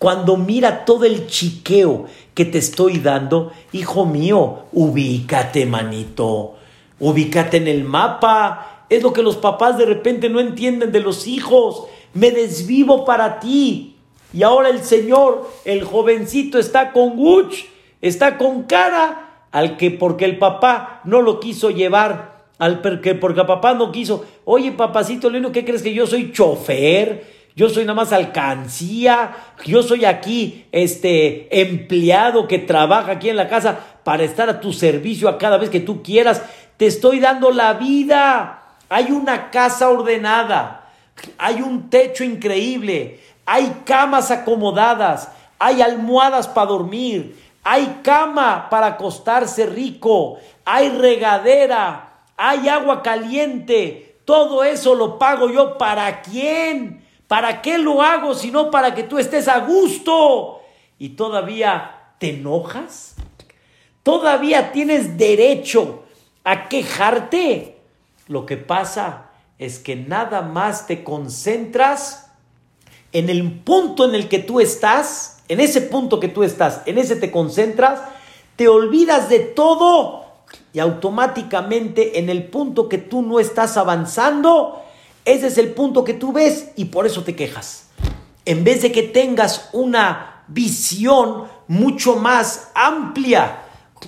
[0.00, 6.54] cuando mira todo el chiqueo que te estoy dando, hijo mío, ubícate, manito,
[6.98, 8.86] ubícate en el mapa.
[8.88, 11.84] Es lo que los papás de repente no entienden de los hijos.
[12.14, 13.98] Me desvivo para ti.
[14.32, 17.66] Y ahora el Señor, el jovencito, está con Guch,
[18.00, 23.74] está con cara, al que porque el papá no lo quiso llevar, al porque, papá
[23.74, 24.24] no quiso.
[24.44, 27.40] Oye, papacito, Leno, ¿qué crees que yo soy chofer?
[27.56, 33.48] yo soy nada más alcancía, yo soy aquí este empleado que trabaja aquí en la
[33.48, 36.42] casa para estar a tu servicio a cada vez que tú quieras.
[36.76, 38.62] Te estoy dando la vida.
[38.88, 40.90] Hay una casa ordenada,
[41.38, 49.66] hay un techo increíble, hay camas acomodadas, hay almohadas para dormir, hay cama para acostarse
[49.66, 52.09] rico, hay regadera,
[52.42, 54.16] hay agua caliente.
[54.24, 57.04] Todo eso lo pago yo para quién?
[57.28, 60.62] ¿Para qué lo hago si no para que tú estés a gusto?
[60.98, 63.14] ¿Y todavía te enojas?
[64.02, 66.04] ¿Todavía tienes derecho
[66.42, 67.76] a quejarte?
[68.26, 69.26] Lo que pasa
[69.58, 72.32] es que nada más te concentras
[73.12, 76.96] en el punto en el que tú estás, en ese punto que tú estás, en
[76.96, 78.00] ese te concentras,
[78.56, 80.19] te olvidas de todo
[80.72, 84.82] y automáticamente en el punto que tú no estás avanzando,
[85.24, 87.88] ese es el punto que tú ves y por eso te quejas.
[88.44, 93.62] En vez de que tengas una visión mucho más amplia,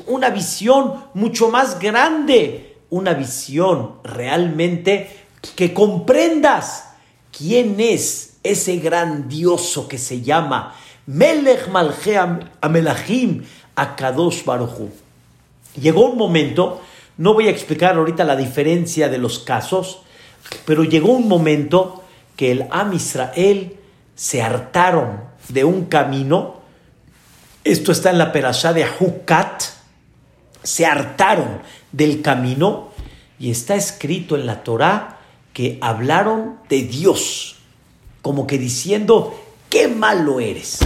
[0.07, 5.27] una visión mucho más grande, una visión realmente
[5.57, 6.91] que comprendas
[7.37, 10.75] quién es ese grandioso que se llama
[11.07, 12.19] Melech Malche
[12.61, 15.02] Amelachim Akadosh Baruchu.
[15.81, 16.81] Llegó un momento,
[17.17, 20.03] no voy a explicar ahorita la diferencia de los casos,
[20.65, 22.03] pero llegó un momento
[22.37, 23.77] que el Am Israel
[24.15, 26.61] se hartaron de un camino.
[27.65, 29.63] Esto está en la perashá de Hukat.
[30.63, 32.91] Se hartaron del camino
[33.39, 35.19] y está escrito en la Torá
[35.53, 37.57] que hablaron de Dios,
[38.23, 40.79] como que diciendo, qué malo eres.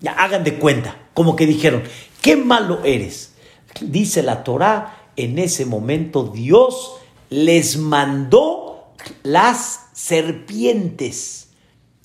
[0.00, 1.82] Ya hagan de cuenta, como que dijeron,
[2.22, 3.29] qué malo eres.
[3.80, 6.96] Dice la Torá, en ese momento Dios
[7.30, 11.48] les mandó las serpientes.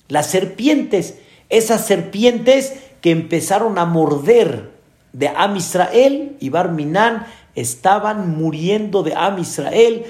[0.08, 1.14] Las serpientes,
[1.48, 4.70] esas serpientes que empezaron a morder
[5.12, 10.04] de Am Israel y Barminan estaban muriendo de Am Israel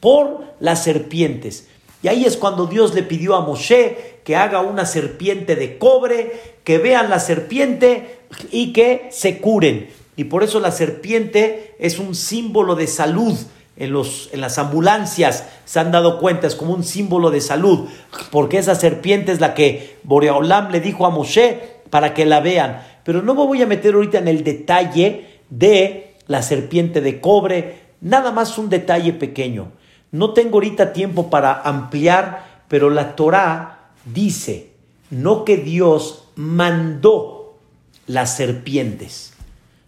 [0.00, 1.68] por las serpientes.
[2.02, 6.56] Y ahí es cuando Dios le pidió a Moshe que haga una serpiente de cobre,
[6.64, 9.88] que vean la serpiente y que se curen.
[10.16, 13.36] Y por eso la serpiente es un símbolo de salud
[13.76, 17.88] en, los, en las ambulancias se han dado cuenta, es como un símbolo de salud,
[18.30, 22.82] porque esa serpiente es la que Boreolam le dijo a Moshe para que la vean.
[23.04, 27.80] Pero no me voy a meter ahorita en el detalle de la serpiente de cobre,
[28.00, 29.72] nada más un detalle pequeño.
[30.10, 34.70] No tengo ahorita tiempo para ampliar, pero la Torah dice,
[35.10, 37.58] no que Dios mandó
[38.06, 39.35] las serpientes.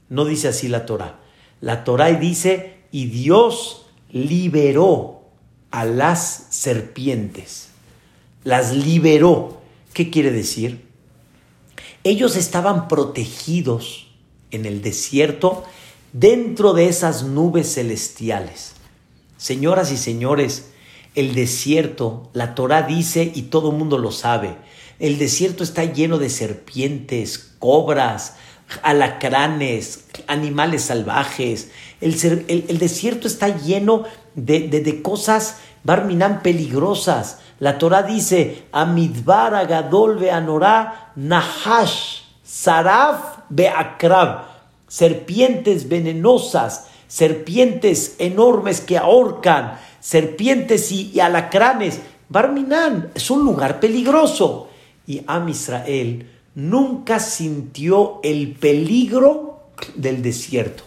[0.08, 1.20] No dice así la Torah.
[1.60, 5.22] La Torah dice y Dios liberó
[5.70, 7.68] a las serpientes.
[8.44, 9.60] Las liberó.
[9.92, 10.86] ¿Qué quiere decir?
[12.04, 14.08] Ellos estaban protegidos
[14.50, 15.64] en el desierto
[16.12, 18.74] dentro de esas nubes celestiales.
[19.36, 20.70] Señoras y señores,
[21.14, 24.56] el desierto, la Torah dice y todo mundo lo sabe,
[24.98, 28.36] el desierto está lleno de serpientes, cobras,
[28.82, 31.70] alacranes, animales salvajes.
[32.00, 34.04] El, desierto está lleno
[34.34, 37.40] de, cosas, barminan, peligrosas.
[37.58, 44.46] La Torah dice, Amidbar agadol veanorá nahash saraf beakrab.
[44.86, 52.00] Serpientes venenosas, serpientes enormes que ahorcan, serpientes y, alacranes.
[52.28, 54.68] Barminan es un lugar peligroso.
[55.06, 59.60] Y Am Israel nunca sintió el peligro
[59.94, 60.82] del desierto.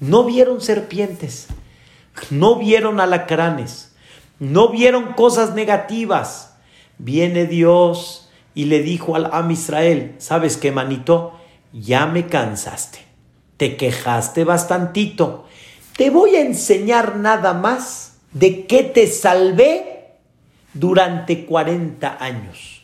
[0.00, 1.46] No vieron serpientes,
[2.30, 3.94] no vieron alacranes,
[4.40, 6.56] no vieron cosas negativas.
[6.98, 11.38] Viene Dios y le dijo al Am Israel, ¿sabes qué, manito?
[11.72, 12.98] Ya me cansaste,
[13.58, 15.46] te quejaste bastantito.
[15.96, 20.16] Te voy a enseñar nada más de qué te salvé
[20.74, 22.82] durante 40 años.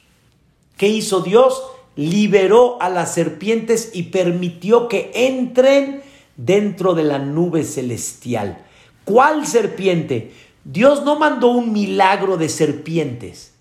[0.77, 1.61] ¿Qué hizo Dios?
[1.99, 6.01] Liberó a las serpientes y permitió que entren
[6.37, 8.65] dentro de la nube celestial.
[9.05, 10.31] ¿Cuál serpiente?
[10.63, 13.53] Dios no mandó un milagro de serpientes.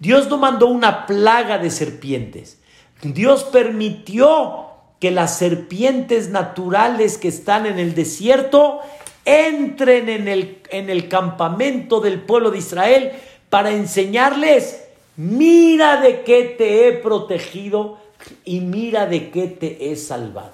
[0.00, 2.58] Dios no mandó una plaga de serpientes.
[3.00, 4.66] Dios permitió
[4.98, 8.80] que las serpientes naturales que están en el desierto
[9.24, 13.12] entren en el, en el campamento del pueblo de Israel
[13.50, 14.83] para enseñarles,
[15.16, 17.98] mira de qué te he protegido
[18.44, 20.52] y mira de qué te he salvado.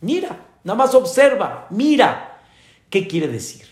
[0.00, 2.40] Mira, nada más observa, mira.
[2.90, 3.66] ¿Qué quiere decir?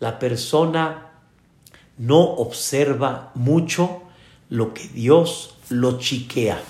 [0.00, 1.12] La persona
[1.98, 4.02] no observa mucho
[4.48, 6.60] lo que Dios lo chiquea.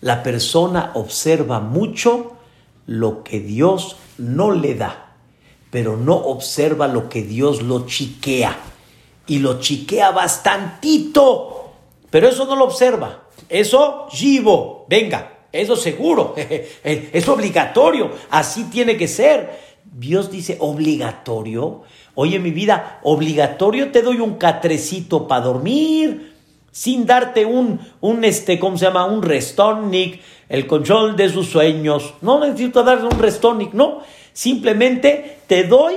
[0.00, 2.36] La persona observa mucho
[2.86, 5.14] lo que Dios no le da,
[5.70, 8.56] pero no observa lo que Dios lo chiquea.
[9.26, 11.59] Y lo chiquea bastantito,
[12.10, 13.22] pero eso no lo observa.
[13.48, 16.34] Eso, vivo, venga, eso seguro,
[16.84, 19.70] es obligatorio, así tiene que ser.
[19.84, 21.82] Dios dice obligatorio.
[22.14, 26.34] Oye, mi vida, obligatorio te doy un catrecito para dormir,
[26.70, 29.06] sin darte un, un, este, ¿cómo se llama?
[29.06, 32.14] Un restonic, el control de sus sueños.
[32.20, 34.02] No necesito darle un restonic, no.
[34.32, 35.94] Simplemente te doy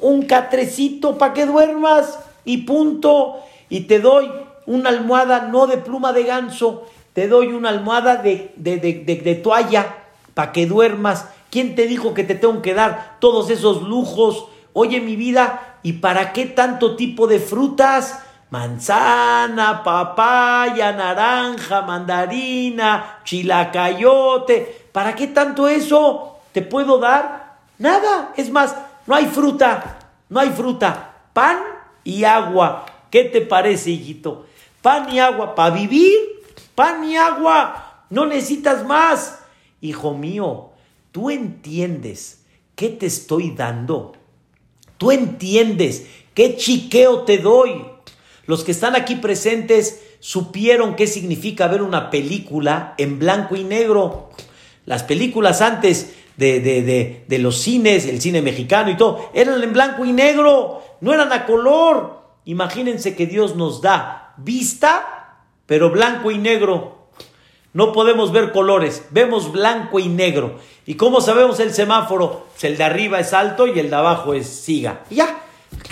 [0.00, 3.40] un catrecito para que duermas y punto.
[3.68, 4.28] Y te doy
[4.68, 9.34] una almohada no de pluma de ganso, te doy una almohada de, de, de, de
[9.34, 9.96] toalla
[10.34, 11.26] para que duermas.
[11.50, 14.46] ¿Quién te dijo que te tengo que dar todos esos lujos?
[14.74, 18.20] Oye, mi vida, ¿y para qué tanto tipo de frutas?
[18.50, 24.88] manzana, papaya, naranja, mandarina, chilacayote.
[24.92, 27.56] ¿Para qué tanto eso te puedo dar?
[27.78, 28.32] Nada.
[28.36, 28.74] Es más,
[29.06, 29.98] no hay fruta,
[30.28, 31.14] no hay fruta.
[31.32, 31.58] Pan
[32.04, 32.86] y agua.
[33.10, 34.46] ¿Qué te parece, hijito?
[34.82, 36.14] Pan y agua para vivir.
[36.74, 38.04] Pan y agua.
[38.10, 39.40] No necesitas más.
[39.80, 40.70] Hijo mío,
[41.12, 44.12] tú entiendes qué te estoy dando.
[44.96, 47.84] Tú entiendes qué chiqueo te doy.
[48.46, 54.30] Los que están aquí presentes supieron qué significa ver una película en blanco y negro.
[54.84, 59.72] Las películas antes de, de, de, los cines, el cine mexicano y todo, eran en
[59.72, 62.22] blanco y negro, no eran a color.
[62.44, 66.98] Imagínense que Dios nos da vista, pero blanco y negro.
[67.74, 70.58] No podemos ver colores, vemos blanco y negro.
[70.86, 72.46] ¿Y cómo sabemos el semáforo?
[72.52, 75.04] Pues el de arriba es alto y el de abajo es siga.
[75.10, 75.42] Ya,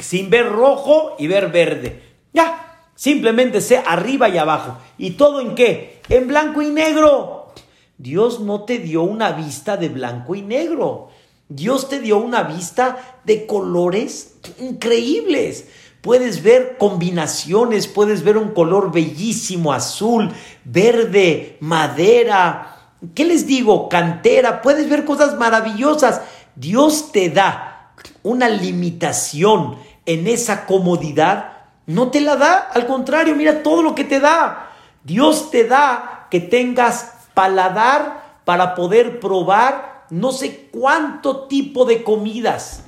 [0.00, 2.02] sin ver rojo y ver verde.
[2.32, 4.78] Ya, simplemente sé arriba y abajo.
[4.96, 6.00] ¿Y todo en qué?
[6.08, 7.52] En blanco y negro.
[7.98, 11.10] Dios no te dio una vista de blanco y negro.
[11.48, 15.68] Dios te dio una vista de colores increíbles.
[16.06, 20.32] Puedes ver combinaciones, puedes ver un color bellísimo, azul,
[20.64, 22.94] verde, madera.
[23.14, 23.90] ¿Qué les digo?
[23.90, 26.22] Cantera, puedes ver cosas maravillosas.
[26.54, 27.92] Dios te da
[28.22, 29.76] una limitación
[30.06, 34.72] en esa comodidad no te la da, al contrario, mira todo lo que te da.
[35.04, 42.82] Dios te da que tengas paladar para poder probar no sé cuánto tipo de comidas.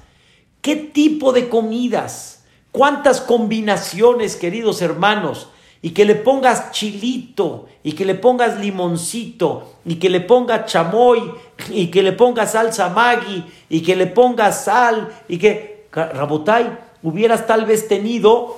[0.60, 2.37] ¿Qué tipo de comidas?
[2.72, 5.48] ¿Cuántas combinaciones, queridos hermanos?
[5.80, 11.32] Y que le pongas chilito, y que le pongas limoncito, y que le pongas chamoy,
[11.70, 17.46] y que le pongas salsa maggi, y que le pongas sal, y que, Rabotay, hubieras
[17.46, 18.56] tal vez tenido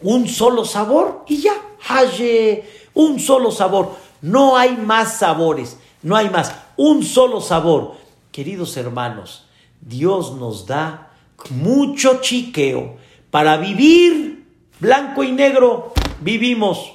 [0.00, 1.54] un solo sabor y ya,
[1.88, 3.92] haye, un solo sabor.
[4.22, 7.94] No hay más sabores, no hay más, un solo sabor.
[8.32, 9.46] Queridos hermanos,
[9.80, 11.12] Dios nos da
[11.50, 12.96] mucho chiqueo
[13.36, 14.46] para vivir
[14.80, 16.94] blanco y negro, vivimos.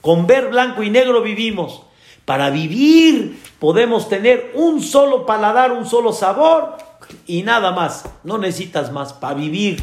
[0.00, 1.82] Con ver blanco y negro vivimos.
[2.24, 6.78] Para vivir podemos tener un solo paladar, un solo sabor
[7.26, 8.08] y nada más.
[8.22, 9.82] No necesitas más para vivir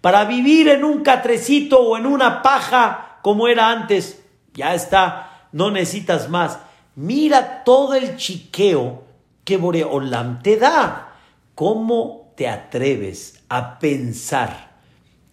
[0.00, 4.24] para vivir en un catrecito o en una paja como era antes.
[4.54, 6.60] Ya está, no necesitas más.
[6.94, 9.04] Mira todo el chiqueo
[9.44, 11.12] que Boreolam te da.
[11.54, 14.65] ¿Cómo te atreves a pensar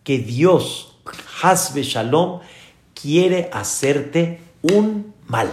[0.04, 0.96] que Dios,
[1.42, 2.40] Hasbe Shalom,
[2.94, 5.52] quiere hacerte un mal?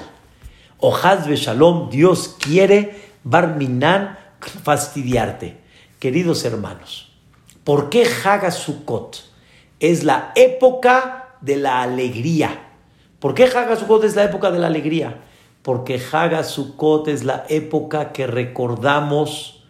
[0.79, 4.19] O Hasbe Shalom, Dios quiere, Barminan,
[4.63, 5.59] fastidiarte.
[5.99, 7.11] Queridos hermanos,
[7.65, 9.23] ¿Por qué Hagasukot?
[9.81, 12.69] Es la época de la alegría.
[13.19, 15.21] ¿Por qué Hagasukot es la época de la alegría?
[15.63, 19.63] Porque Hagasukot es la época que recordamos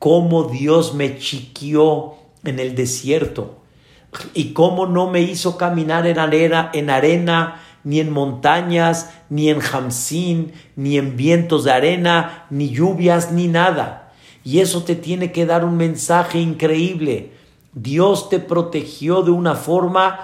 [0.00, 3.58] cómo Dios me chiquió en el desierto
[4.34, 9.60] y cómo no me hizo caminar en arena, en arena ni en montañas, ni en
[9.60, 14.08] jamsín, ni en vientos de arena, ni lluvias, ni nada
[14.48, 17.32] y eso te tiene que dar un mensaje increíble.
[17.74, 20.20] Dios te protegió de una forma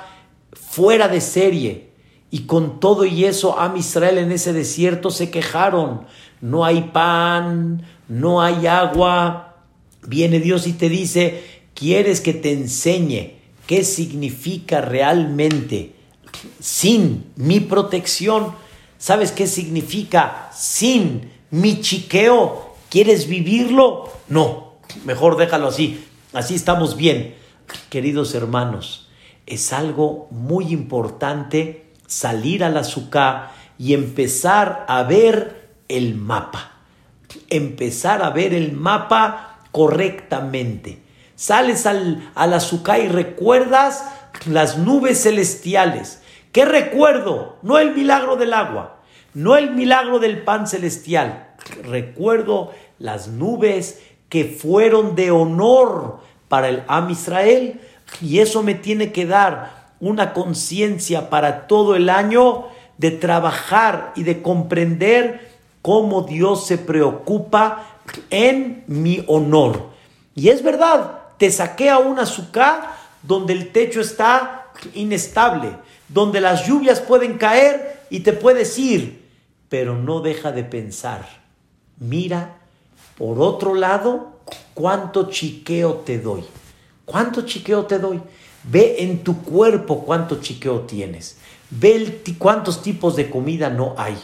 [0.55, 1.91] fuera de serie.
[2.31, 6.07] Y con todo y eso, a Israel en ese desierto se quejaron.
[6.41, 9.57] No hay pan, no hay agua,
[10.07, 13.35] viene Dios y te dice, ¿quieres que te enseñe
[13.67, 15.95] qué significa realmente
[16.61, 18.55] sin mi protección?
[18.99, 22.75] ¿Sabes qué significa sin mi chiqueo?
[22.91, 24.11] ¿Quieres vivirlo?
[24.29, 26.05] No, mejor déjalo así.
[26.33, 27.35] Así estamos bien.
[27.91, 29.09] Queridos hermanos,
[29.47, 36.73] es algo muy importante salir al azúcar y empezar a ver el mapa.
[37.51, 41.04] Empezar a ver el mapa correctamente.
[41.37, 44.05] Sales al, al azúcar y recuerdas
[44.47, 46.23] las nubes celestiales.
[46.53, 47.57] ¿Qué recuerdo?
[47.63, 49.01] No el milagro del agua,
[49.33, 51.55] no el milagro del pan celestial.
[51.83, 57.81] Recuerdo las nubes que fueron de honor para el Am Israel
[58.21, 62.67] y eso me tiene que dar una conciencia para todo el año
[62.99, 65.51] de trabajar y de comprender
[65.83, 67.87] cómo Dios se preocupa
[68.31, 69.91] en mi honor.
[70.35, 75.77] Y es verdad, te saqué a un azúcar donde el techo está inestable,
[76.09, 79.29] donde las lluvias pueden caer y te puedes ir,
[79.69, 81.43] pero no deja de pensar.
[81.99, 82.57] Mira,
[83.19, 84.39] por otro lado,
[84.73, 86.45] cuánto chiqueo te doy.
[87.05, 88.23] ¿Cuánto chiqueo te doy?
[88.63, 91.37] Ve en tu cuerpo cuánto chiqueo tienes.
[91.69, 94.17] Ve cuántos tipos de comida no hay.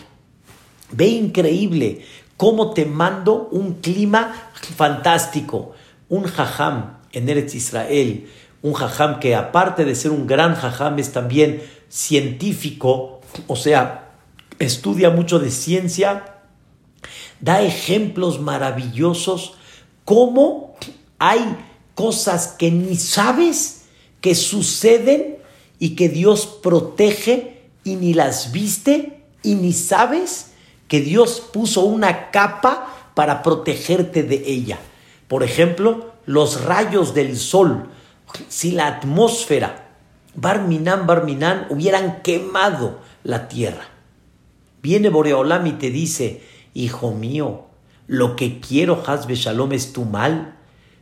[0.91, 2.03] Ve increíble
[2.39, 5.73] cómo te mando un clima fantástico.
[6.09, 8.29] Un jajam en Eretz Israel,
[8.63, 14.13] un jajam que aparte de ser un gran jajam es también científico, o sea,
[14.59, 16.37] estudia mucho de ciencia,
[17.41, 19.55] da ejemplos maravillosos,
[20.05, 20.77] cómo
[21.19, 21.57] hay
[21.95, 23.85] cosas que ni sabes
[24.21, 25.39] que suceden
[25.79, 30.53] y que Dios protege y ni las viste y ni sabes
[30.89, 34.79] que Dios puso una capa para protegerte de ella.
[35.29, 37.89] Por ejemplo, los rayos del sol.
[38.47, 39.89] Si la atmósfera,
[40.37, 43.89] Barminan, Barminan, hubieran quemado la tierra.
[44.81, 47.67] Viene Boreolam y te dice, hijo mío,
[48.07, 50.55] lo que quiero, Hazbe Shalom, es tu mal.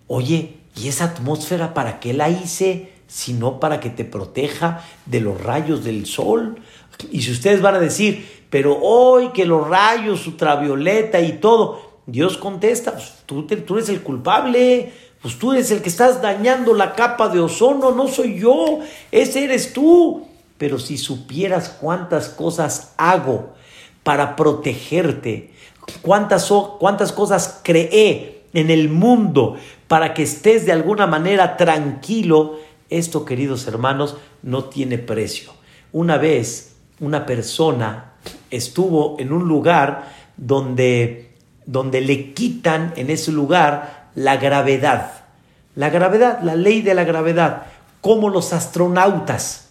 [0.06, 2.90] Oye, ¿y esa atmósfera para qué la hice?
[3.06, 6.62] Sino para que te proteja de los rayos del sol.
[7.10, 12.38] Y si ustedes van a decir, pero hoy que los rayos ultravioleta y todo, Dios
[12.38, 14.90] contesta, pues, tú, tú eres el culpable,
[15.22, 19.44] pues tú eres el que estás dañando la capa de ozono, no soy yo, ese
[19.44, 20.26] eres tú.
[20.58, 23.54] Pero si supieras cuántas cosas hago
[24.02, 25.52] para protegerte,
[26.02, 29.56] cuántas, cuántas cosas creé en el mundo
[29.86, 32.58] para que estés de alguna manera tranquilo,
[32.90, 35.52] esto, queridos hermanos, no tiene precio.
[35.92, 38.14] Una vez una persona
[38.50, 41.34] estuvo en un lugar donde,
[41.66, 45.12] donde le quitan en ese lugar la gravedad.
[45.74, 47.66] La gravedad, la ley de la gravedad,
[48.00, 49.68] como los astronautas.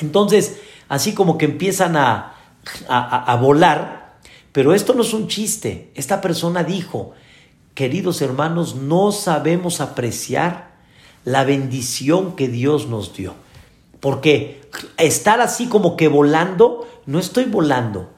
[0.00, 2.34] Entonces, así como que empiezan a,
[2.88, 4.14] a, a volar,
[4.50, 5.92] pero esto no es un chiste.
[5.94, 7.12] Esta persona dijo,
[7.74, 10.72] queridos hermanos, no sabemos apreciar
[11.24, 13.34] la bendición que Dios nos dio.
[14.00, 14.60] Porque
[14.96, 18.10] estar así como que volando, no estoy volando.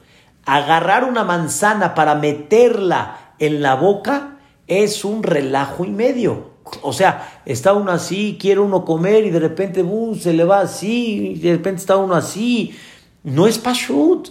[0.45, 4.34] Agarrar una manzana para meterla en la boca
[4.67, 6.55] es un relajo y medio.
[6.81, 9.85] O sea, está uno así, quiere uno comer y de repente
[10.19, 12.75] se le va así, y de repente está uno así.
[13.23, 14.29] No es pashut.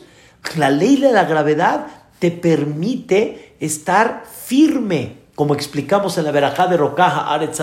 [0.56, 1.86] La ley de la gravedad
[2.18, 7.60] te permite estar firme, como explicamos en la verajá de Rocaja, Aretz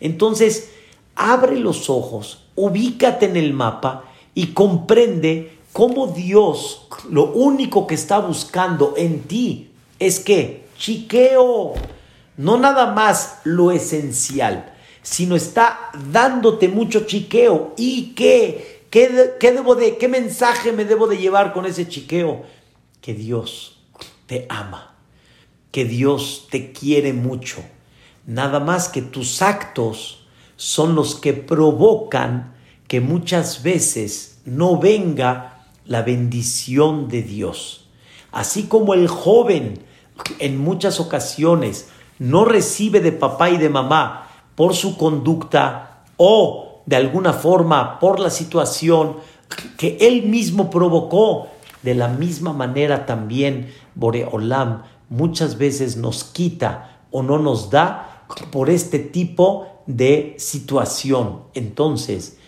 [0.00, 0.70] Entonces,
[1.14, 8.18] abre los ojos, ubícate en el mapa y comprende cómo Dios lo único que está
[8.18, 11.74] buscando en ti es que chiqueo,
[12.36, 19.98] no nada más lo esencial, sino está dándote mucho chiqueo y que ¿Qué, debo de,
[19.98, 22.44] ¿Qué mensaje me debo de llevar con ese chiqueo?
[23.02, 23.78] Que Dios
[24.26, 24.94] te ama,
[25.70, 27.62] que Dios te quiere mucho.
[28.24, 32.54] Nada más que tus actos son los que provocan
[32.88, 37.88] que muchas veces no venga la bendición de Dios.
[38.32, 39.84] Así como el joven
[40.38, 41.88] en muchas ocasiones
[42.18, 48.20] no recibe de papá y de mamá por su conducta o de alguna forma por
[48.20, 49.16] la situación
[49.76, 51.48] que él mismo provocó,
[51.82, 58.70] de la misma manera también Boreolam muchas veces nos quita o no nos da por
[58.70, 61.42] este tipo de situación.
[61.54, 62.38] Entonces,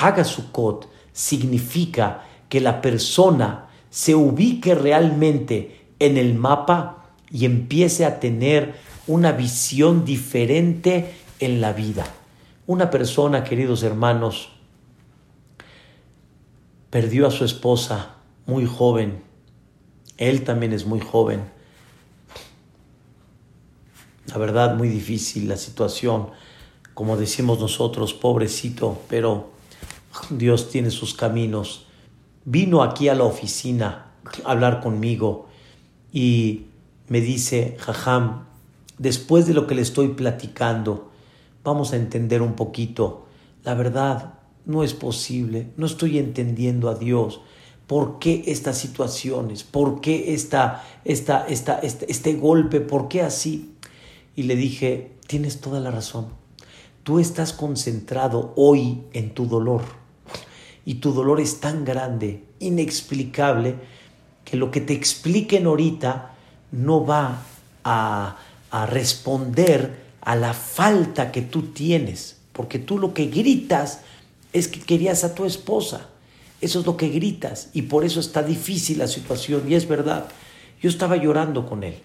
[0.00, 7.03] Hagasukot significa que la persona se ubique realmente en el mapa
[7.34, 8.76] y empiece a tener
[9.08, 12.06] una visión diferente en la vida.
[12.68, 14.50] Una persona, queridos hermanos,
[16.90, 18.14] perdió a su esposa
[18.46, 19.20] muy joven.
[20.16, 21.42] Él también es muy joven.
[24.26, 26.28] La verdad, muy difícil la situación.
[26.94, 29.50] Como decimos nosotros, pobrecito, pero
[30.30, 31.86] Dios tiene sus caminos.
[32.44, 34.12] Vino aquí a la oficina
[34.44, 35.48] a hablar conmigo
[36.12, 36.66] y
[37.08, 38.44] me dice, Jajam,
[38.98, 41.10] después de lo que le estoy platicando,
[41.62, 43.26] vamos a entender un poquito.
[43.62, 44.34] La verdad,
[44.66, 47.40] no es posible, no estoy entendiendo a Dios.
[47.86, 49.62] ¿Por qué estas situaciones?
[49.62, 52.80] ¿Por qué esta, esta, esta, este, este golpe?
[52.80, 53.74] ¿Por qué así?
[54.34, 56.28] Y le dije, tienes toda la razón.
[57.02, 59.82] Tú estás concentrado hoy en tu dolor.
[60.86, 63.76] Y tu dolor es tan grande, inexplicable,
[64.44, 66.33] que lo que te expliquen ahorita
[66.74, 67.42] no va
[67.84, 68.36] a,
[68.70, 74.00] a responder a la falta que tú tienes, porque tú lo que gritas
[74.52, 76.08] es que querías a tu esposa.
[76.60, 80.26] Eso es lo que gritas y por eso está difícil la situación y es verdad.
[80.80, 81.96] Yo estaba llorando con él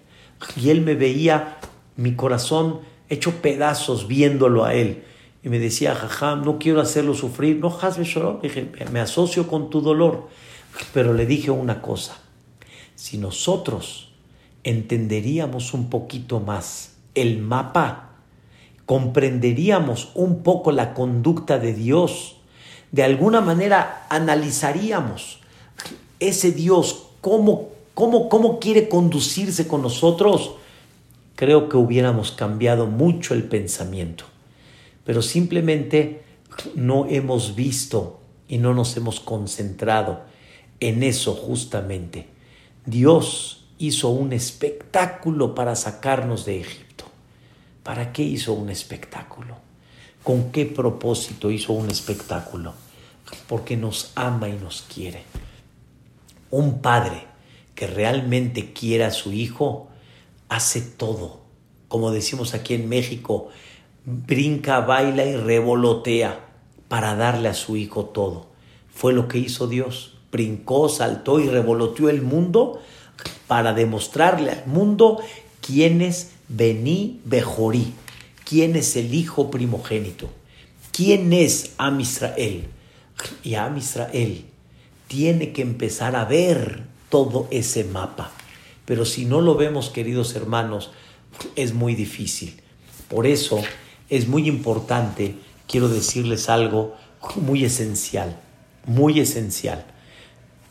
[0.56, 1.58] y él me veía
[1.96, 5.04] mi corazón hecho pedazos viéndolo a él.
[5.42, 7.56] Y me decía, jajam, no quiero hacerlo sufrir.
[7.56, 8.40] No, hazme llorar.
[8.42, 10.28] Dije, me asocio con tu dolor.
[10.92, 12.18] Pero le dije una cosa.
[12.94, 14.09] Si nosotros
[14.64, 18.10] entenderíamos un poquito más el mapa
[18.90, 22.38] comprenderíamos un poco la conducta de Dios,
[22.90, 25.38] de alguna manera analizaríamos
[26.18, 30.56] ese Dios, cómo, cómo, cómo quiere conducirse con nosotros,
[31.36, 34.24] creo que hubiéramos cambiado mucho el pensamiento.
[35.04, 36.24] Pero simplemente
[36.74, 40.22] no hemos visto y no nos hemos concentrado
[40.80, 42.26] en eso justamente.
[42.86, 47.06] Dios hizo un espectáculo para sacarnos de Egipto.
[47.82, 49.56] ¿Para qué hizo un espectáculo?
[50.22, 52.74] ¿Con qué propósito hizo un espectáculo?
[53.48, 55.22] Porque nos ama y nos quiere.
[56.50, 57.24] Un padre
[57.74, 59.88] que realmente quiere a su hijo
[60.50, 61.40] hace todo.
[61.88, 63.48] Como decimos aquí en México,
[64.04, 66.50] brinca, baila y revolotea
[66.88, 68.48] para darle a su hijo todo.
[68.92, 70.18] Fue lo que hizo Dios.
[70.30, 72.82] Brincó, saltó y revoloteó el mundo
[73.46, 75.20] para demostrarle al mundo
[75.60, 77.92] quién es Bení Bejorí.
[78.44, 80.28] ¿Quién es el hijo primogénito?
[80.92, 82.66] ¿Quién es Am Israel?
[83.44, 84.44] Y Am Israel
[85.06, 88.32] tiene que empezar a ver todo ese mapa.
[88.84, 90.90] Pero si no lo vemos, queridos hermanos,
[91.56, 92.60] es muy difícil.
[93.08, 93.60] Por eso
[94.08, 95.36] es muy importante,
[95.68, 96.96] quiero decirles algo
[97.36, 98.40] muy esencial,
[98.86, 99.86] muy esencial.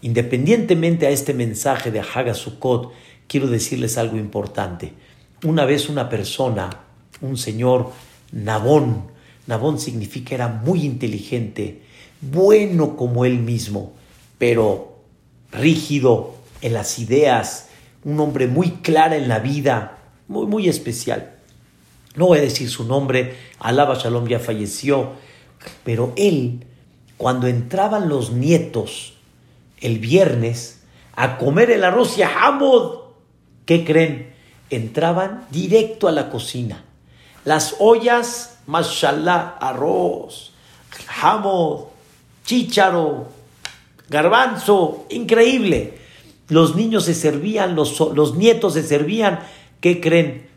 [0.01, 2.93] Independientemente a este mensaje de Hagasukot,
[3.27, 4.93] quiero decirles algo importante.
[5.43, 6.69] Una vez una persona,
[7.21, 7.91] un señor
[8.31, 9.11] Nabón,
[9.47, 11.81] Nabón significa era muy inteligente,
[12.21, 13.93] bueno como él mismo,
[14.37, 14.99] pero
[15.51, 17.69] rígido en las ideas,
[18.03, 19.97] un hombre muy clara en la vida,
[20.27, 21.35] muy, muy especial.
[22.15, 25.11] No voy a decir su nombre, Alaba Shalom ya falleció,
[25.83, 26.65] pero él,
[27.17, 29.18] cuando entraban los nietos
[29.81, 30.83] el viernes
[31.15, 32.99] a comer el arroz y a Hamod,
[33.65, 34.29] ¿qué creen?
[34.69, 36.83] entraban directo a la cocina.
[37.45, 40.51] Las ollas, mashallah, arroz,
[41.07, 41.85] jamón,
[42.45, 43.29] chícharo,
[44.09, 45.97] garbanzo, increíble.
[46.49, 49.39] Los niños se servían, los, los nietos se servían.
[49.81, 50.47] ¿Qué creen?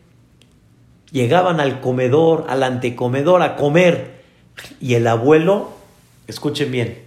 [1.11, 4.23] Llegaban al comedor, al antecomedor a comer.
[4.79, 5.71] Y el abuelo,
[6.27, 7.03] escuchen bien,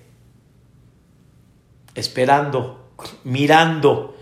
[1.97, 2.91] esperando,
[3.25, 4.15] mirando.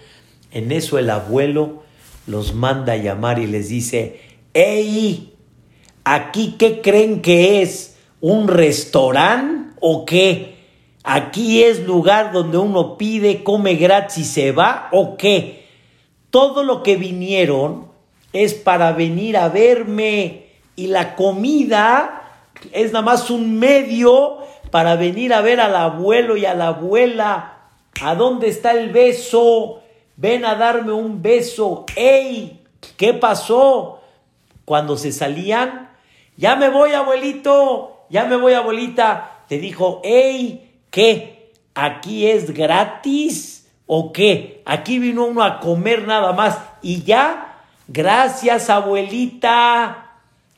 [0.51, 1.83] En eso el abuelo
[2.27, 4.21] los manda a llamar y les dice,
[4.55, 5.35] ¡Ey!
[6.05, 7.97] ¿Aquí qué creen que es?
[8.21, 10.55] ¿Un restaurante o qué?
[11.03, 15.67] ¿Aquí es lugar donde uno pide, come gratis y se va o qué?
[16.31, 17.89] Todo lo que vinieron
[18.33, 20.47] es para venir a verme
[20.77, 22.23] y la comida
[22.73, 24.39] es nada más un medio
[24.71, 27.54] para venir a ver al abuelo y a la abuela.
[28.01, 29.81] ¿A dónde está el beso?
[30.17, 32.61] ven a darme un beso, ¡ey!
[32.97, 34.01] ¿Qué pasó?
[34.65, 35.91] Cuando se salían,
[36.37, 40.71] ya me voy abuelito, ya me voy abuelita, te dijo, ¡ey!
[40.91, 41.51] ¿Qué?
[41.75, 43.69] ¿Aquí es gratis?
[43.87, 44.63] ¿O qué?
[44.65, 50.01] Aquí vino uno a comer nada más y ya, gracias abuelita.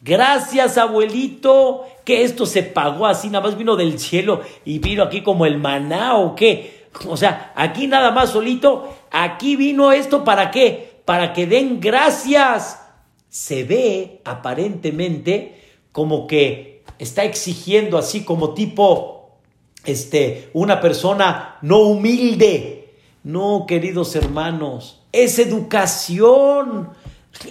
[0.02, 5.22] Gracias, abuelito, que esto se pagó así, nada más vino del cielo y vino aquí
[5.22, 6.75] como el maná o qué.
[7.06, 10.96] O sea, aquí nada más solito, aquí vino esto para qué?
[11.06, 12.82] para que den gracias.
[13.30, 19.38] Se ve aparentemente como que está exigiendo así como tipo
[19.84, 22.94] este una persona no humilde.
[23.22, 26.90] No, queridos hermanos, es educación.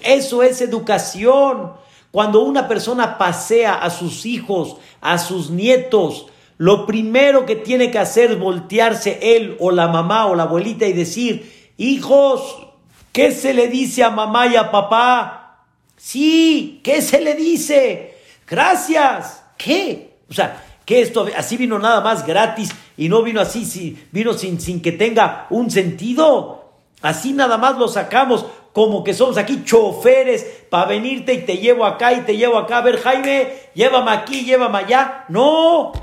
[0.03, 1.73] Eso es educación.
[2.11, 6.27] Cuando una persona pasea a sus hijos, a sus nietos,
[6.57, 10.85] lo primero que tiene que hacer es voltearse él o la mamá o la abuelita
[10.85, 12.67] y decir, hijos,
[13.11, 15.65] ¿qué se le dice a mamá y a papá?
[15.97, 18.17] Sí, ¿qué se le dice?
[18.47, 19.43] Gracias.
[19.57, 20.17] ¿Qué?
[20.29, 24.61] O sea, que esto así vino nada más gratis y no vino así, vino sin,
[24.61, 26.63] sin que tenga un sentido.
[27.01, 31.85] Así nada más lo sacamos como que somos aquí choferes para venirte y te llevo
[31.85, 32.79] acá y te llevo acá.
[32.79, 35.25] A ver, Jaime, llévame aquí, llévame allá.
[35.29, 35.93] No,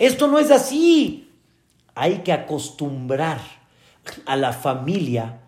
[0.00, 1.30] esto no es así.
[1.94, 3.38] Hay que acostumbrar
[4.24, 5.40] a la familia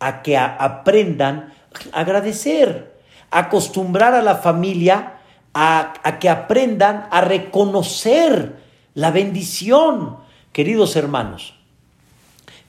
[0.00, 1.52] a que aprendan
[1.92, 2.98] a agradecer,
[3.30, 5.18] acostumbrar a la familia
[5.52, 8.56] a, que aprendan a reconocer
[8.94, 10.16] la bendición.
[10.52, 11.54] Queridos hermanos,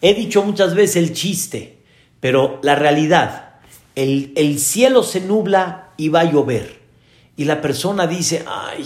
[0.02, 1.80] he dicho muchas veces el chiste,
[2.20, 3.54] pero la realidad,
[3.96, 6.82] el, el cielo se nubla y va a llover.
[7.38, 8.86] Y la persona dice, ay,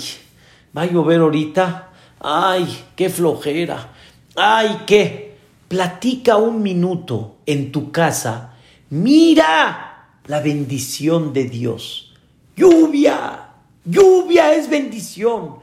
[0.77, 1.89] va a llover ahorita
[2.23, 3.91] ay, qué flojera,
[4.35, 5.33] ay, qué.
[5.67, 8.53] Platica un minuto en tu casa,
[8.89, 12.13] mira la bendición de Dios.
[12.55, 13.49] Lluvia,
[13.83, 15.57] lluvia es bendición,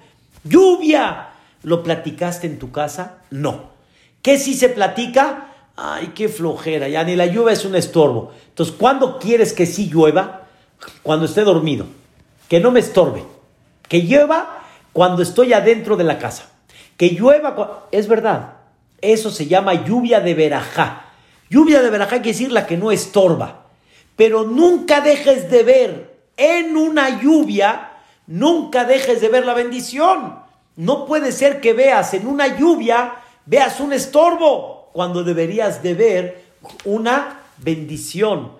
[0.45, 1.29] lluvia.
[1.63, 3.19] ¿Lo platicaste en tu casa?
[3.31, 3.71] No.
[4.23, 5.53] ¿Qué si se platica?
[5.77, 8.33] Ay, qué flojera, ya ni la lluvia es un estorbo.
[8.49, 10.49] Entonces, ¿cuándo quieres que sí llueva?
[11.03, 11.87] Cuando esté dormido,
[12.49, 13.25] que no me estorbe,
[13.89, 16.50] que llueva cuando estoy adentro de la casa.
[17.01, 18.57] Que llueva, es verdad,
[19.01, 21.07] eso se llama lluvia de verajá.
[21.49, 23.69] Lluvia de verajá quiere decir la que no estorba.
[24.17, 27.93] Pero nunca dejes de ver en una lluvia,
[28.27, 30.41] nunca dejes de ver la bendición.
[30.77, 33.15] No puede ser que veas en una lluvia,
[33.47, 36.45] veas un estorbo, cuando deberías de ver
[36.85, 38.53] una bendición.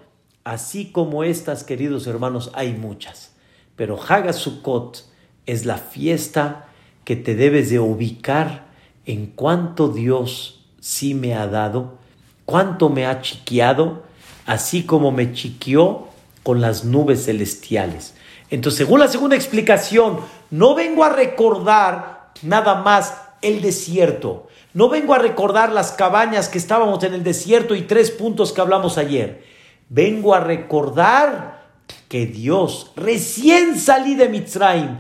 [0.45, 3.33] Así como estas, queridos hermanos, hay muchas.
[3.77, 5.05] Pero Hagasukot
[5.45, 6.69] es la fiesta
[7.05, 8.67] que te debes de ubicar
[9.07, 11.99] en cuánto Dios sí me ha dado,
[12.45, 14.03] cuánto me ha chiqueado,
[14.47, 16.09] así como me chiqueó
[16.43, 18.15] con las nubes celestiales.
[18.51, 20.19] Entonces, según la segunda explicación,
[20.51, 26.59] no vengo a recordar nada más el desierto, no vengo a recordar las cabañas que
[26.59, 29.45] estábamos en el desierto y tres puntos que hablamos ayer.
[29.89, 31.61] Vengo a recordar
[32.09, 34.99] que Dios, recién salí de Mitzrayim,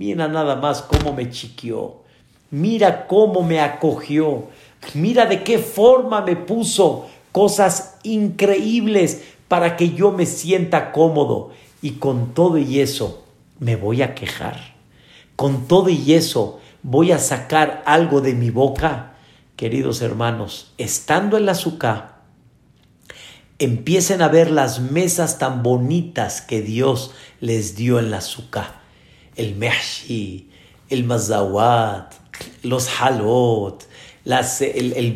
[0.00, 2.00] Mira nada más cómo me chiqueó.
[2.50, 4.44] Mira cómo me acogió.
[4.94, 11.50] Mira de qué forma me puso cosas increíbles para que yo me sienta cómodo.
[11.82, 13.24] Y con todo y eso
[13.58, 14.74] me voy a quejar.
[15.36, 19.16] Con todo y eso voy a sacar algo de mi boca.
[19.54, 22.22] Queridos hermanos, estando en la azúcar,
[23.58, 28.79] empiecen a ver las mesas tan bonitas que Dios les dio en la azúcar
[29.40, 30.46] el mehshi,
[30.90, 32.12] el mazawat,
[32.62, 33.86] los halot,
[34.24, 35.14] las, el, el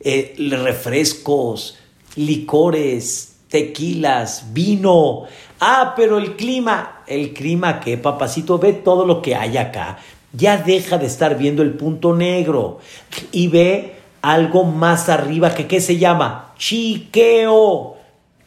[0.00, 1.78] eh, refrescos,
[2.16, 5.24] licores, tequilas, vino.
[5.60, 9.98] Ah, pero el clima, el clima que, papacito, ve todo lo que hay acá.
[10.32, 12.80] Ya deja de estar viendo el punto negro
[13.32, 16.52] y ve algo más arriba que, ¿qué se llama?
[16.58, 17.94] Chiqueo.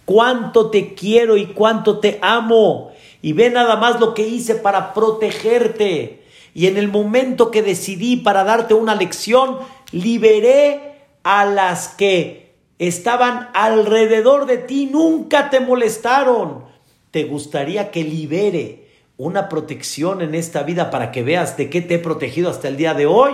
[0.06, 2.89] Cuánto te quiero y cuánto te amo
[3.22, 6.24] y ve nada más lo que hice para protegerte.
[6.54, 9.60] Y en el momento que decidí para darte una lección,
[9.92, 16.64] liberé a las que estaban alrededor de ti, nunca te molestaron.
[17.12, 21.96] ¿Te gustaría que libere una protección en esta vida para que veas de qué te
[21.96, 23.34] he protegido hasta el día de hoy?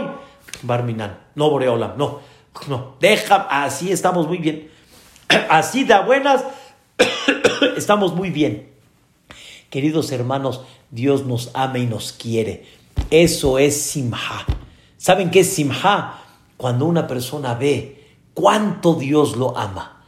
[0.64, 2.22] Barminan, no Boreola, no,
[2.68, 4.70] no, deja, así estamos muy bien.
[5.50, 6.46] Así de buenas,
[7.78, 8.75] estamos muy bien.
[9.76, 12.64] Queridos hermanos, Dios nos ama y nos quiere.
[13.10, 14.46] Eso es simha.
[14.96, 16.24] ¿Saben qué es simha?
[16.56, 20.02] Cuando una persona ve cuánto Dios lo ama.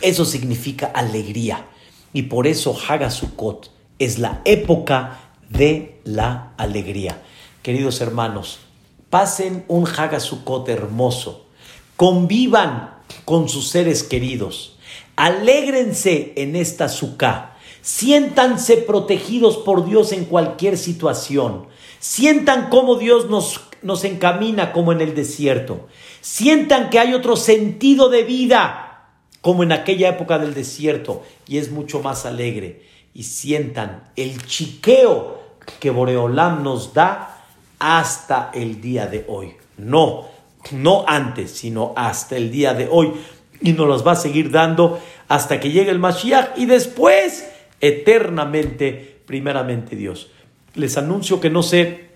[0.00, 1.66] Eso significa alegría.
[2.14, 7.20] Y por eso Hagasukot es la época de la alegría.
[7.60, 8.60] Queridos hermanos,
[9.10, 11.44] pasen un Hagasukot hermoso.
[11.98, 12.94] Convivan
[13.26, 14.78] con sus seres queridos.
[15.16, 17.51] Alégrense en esta suká
[17.82, 21.66] Siéntanse protegidos por Dios en cualquier situación.
[21.98, 25.88] Sientan cómo Dios nos, nos encamina como en el desierto.
[26.20, 28.88] Sientan que hay otro sentido de vida.
[29.40, 32.86] como en aquella época del desierto, y es mucho más alegre.
[33.12, 35.42] Y sientan el chiqueo
[35.80, 37.44] que Boreolam nos da
[37.80, 39.54] hasta el día de hoy.
[39.76, 40.28] No,
[40.70, 43.14] no antes, sino hasta el día de hoy.
[43.60, 47.48] Y nos las va a seguir dando hasta que llegue el Mashiach y después
[47.82, 50.30] eternamente, primeramente Dios.
[50.74, 52.12] Les anuncio que no sé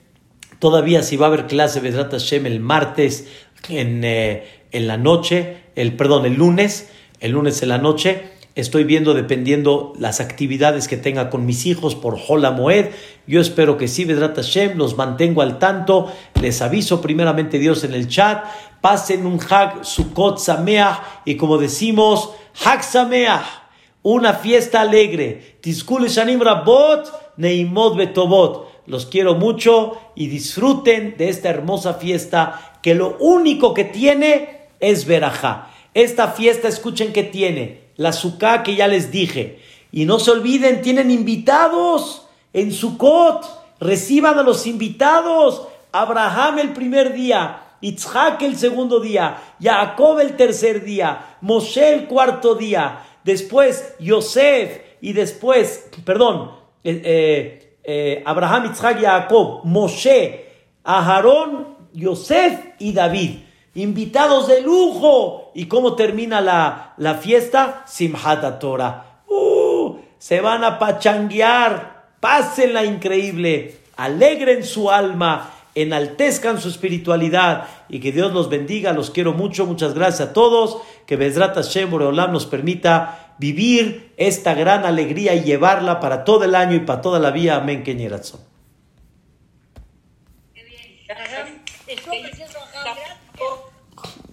[0.59, 3.29] todavía si va a haber clase Vedrat Hashem el martes
[3.69, 6.89] en, eh, en la noche, el perdón, el lunes,
[7.21, 8.35] el lunes en la noche.
[8.55, 12.87] Estoy viendo dependiendo las actividades que tenga con mis hijos por Hola Moed.
[13.27, 16.11] Yo espero que sí, Vedrat Hashem, los mantengo al tanto.
[16.41, 18.45] Les aviso primeramente Dios en el chat.
[18.81, 22.31] Pasen un Hag Sukkot Sameach y como decimos,
[22.65, 23.66] Hag Sameach,
[24.07, 25.57] una fiesta alegre.
[25.61, 28.69] Tizkul Shanim Rabot, Neimot Betobot.
[28.87, 35.07] Los quiero mucho y disfruten de esta hermosa fiesta que lo único que tiene es
[35.07, 35.73] verajá.
[35.93, 39.59] Esta fiesta, escuchen que tiene la suká que ya les dije.
[39.91, 43.45] Y no se olviden, tienen invitados en Sukkot.
[43.81, 45.67] Reciban a los invitados.
[45.91, 52.55] Abraham el primer día, Itzhak el segundo día, Jacob el tercer día, Moshe el cuarto
[52.55, 56.53] día, después Yosef y después, perdón,
[56.83, 60.47] eh, eh, eh, Abraham, Itzhak, Jacob, Moshe,
[60.83, 63.41] Aharón, Yosef y David
[63.77, 65.53] invitados de lujo.
[65.55, 67.85] ¿Y cómo termina la, la fiesta?
[67.87, 69.23] Simhat Torah.
[69.29, 78.11] Uh, se van a pachanguear, pásenla increíble, alegren su alma, enaltezcan su espiritualidad y que
[78.11, 78.93] Dios los bendiga.
[78.93, 80.79] Los quiero mucho, muchas gracias a todos.
[81.07, 86.55] Que Bezrat Hashem Boreolam nos permita vivir esta gran alegría y llevarla para todo el
[86.55, 87.57] año y para toda la vida.
[87.57, 88.41] Amén, Keñerazón.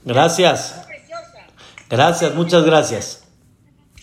[0.06, 0.88] Gracias.
[1.90, 3.23] Gracias, muchas gracias.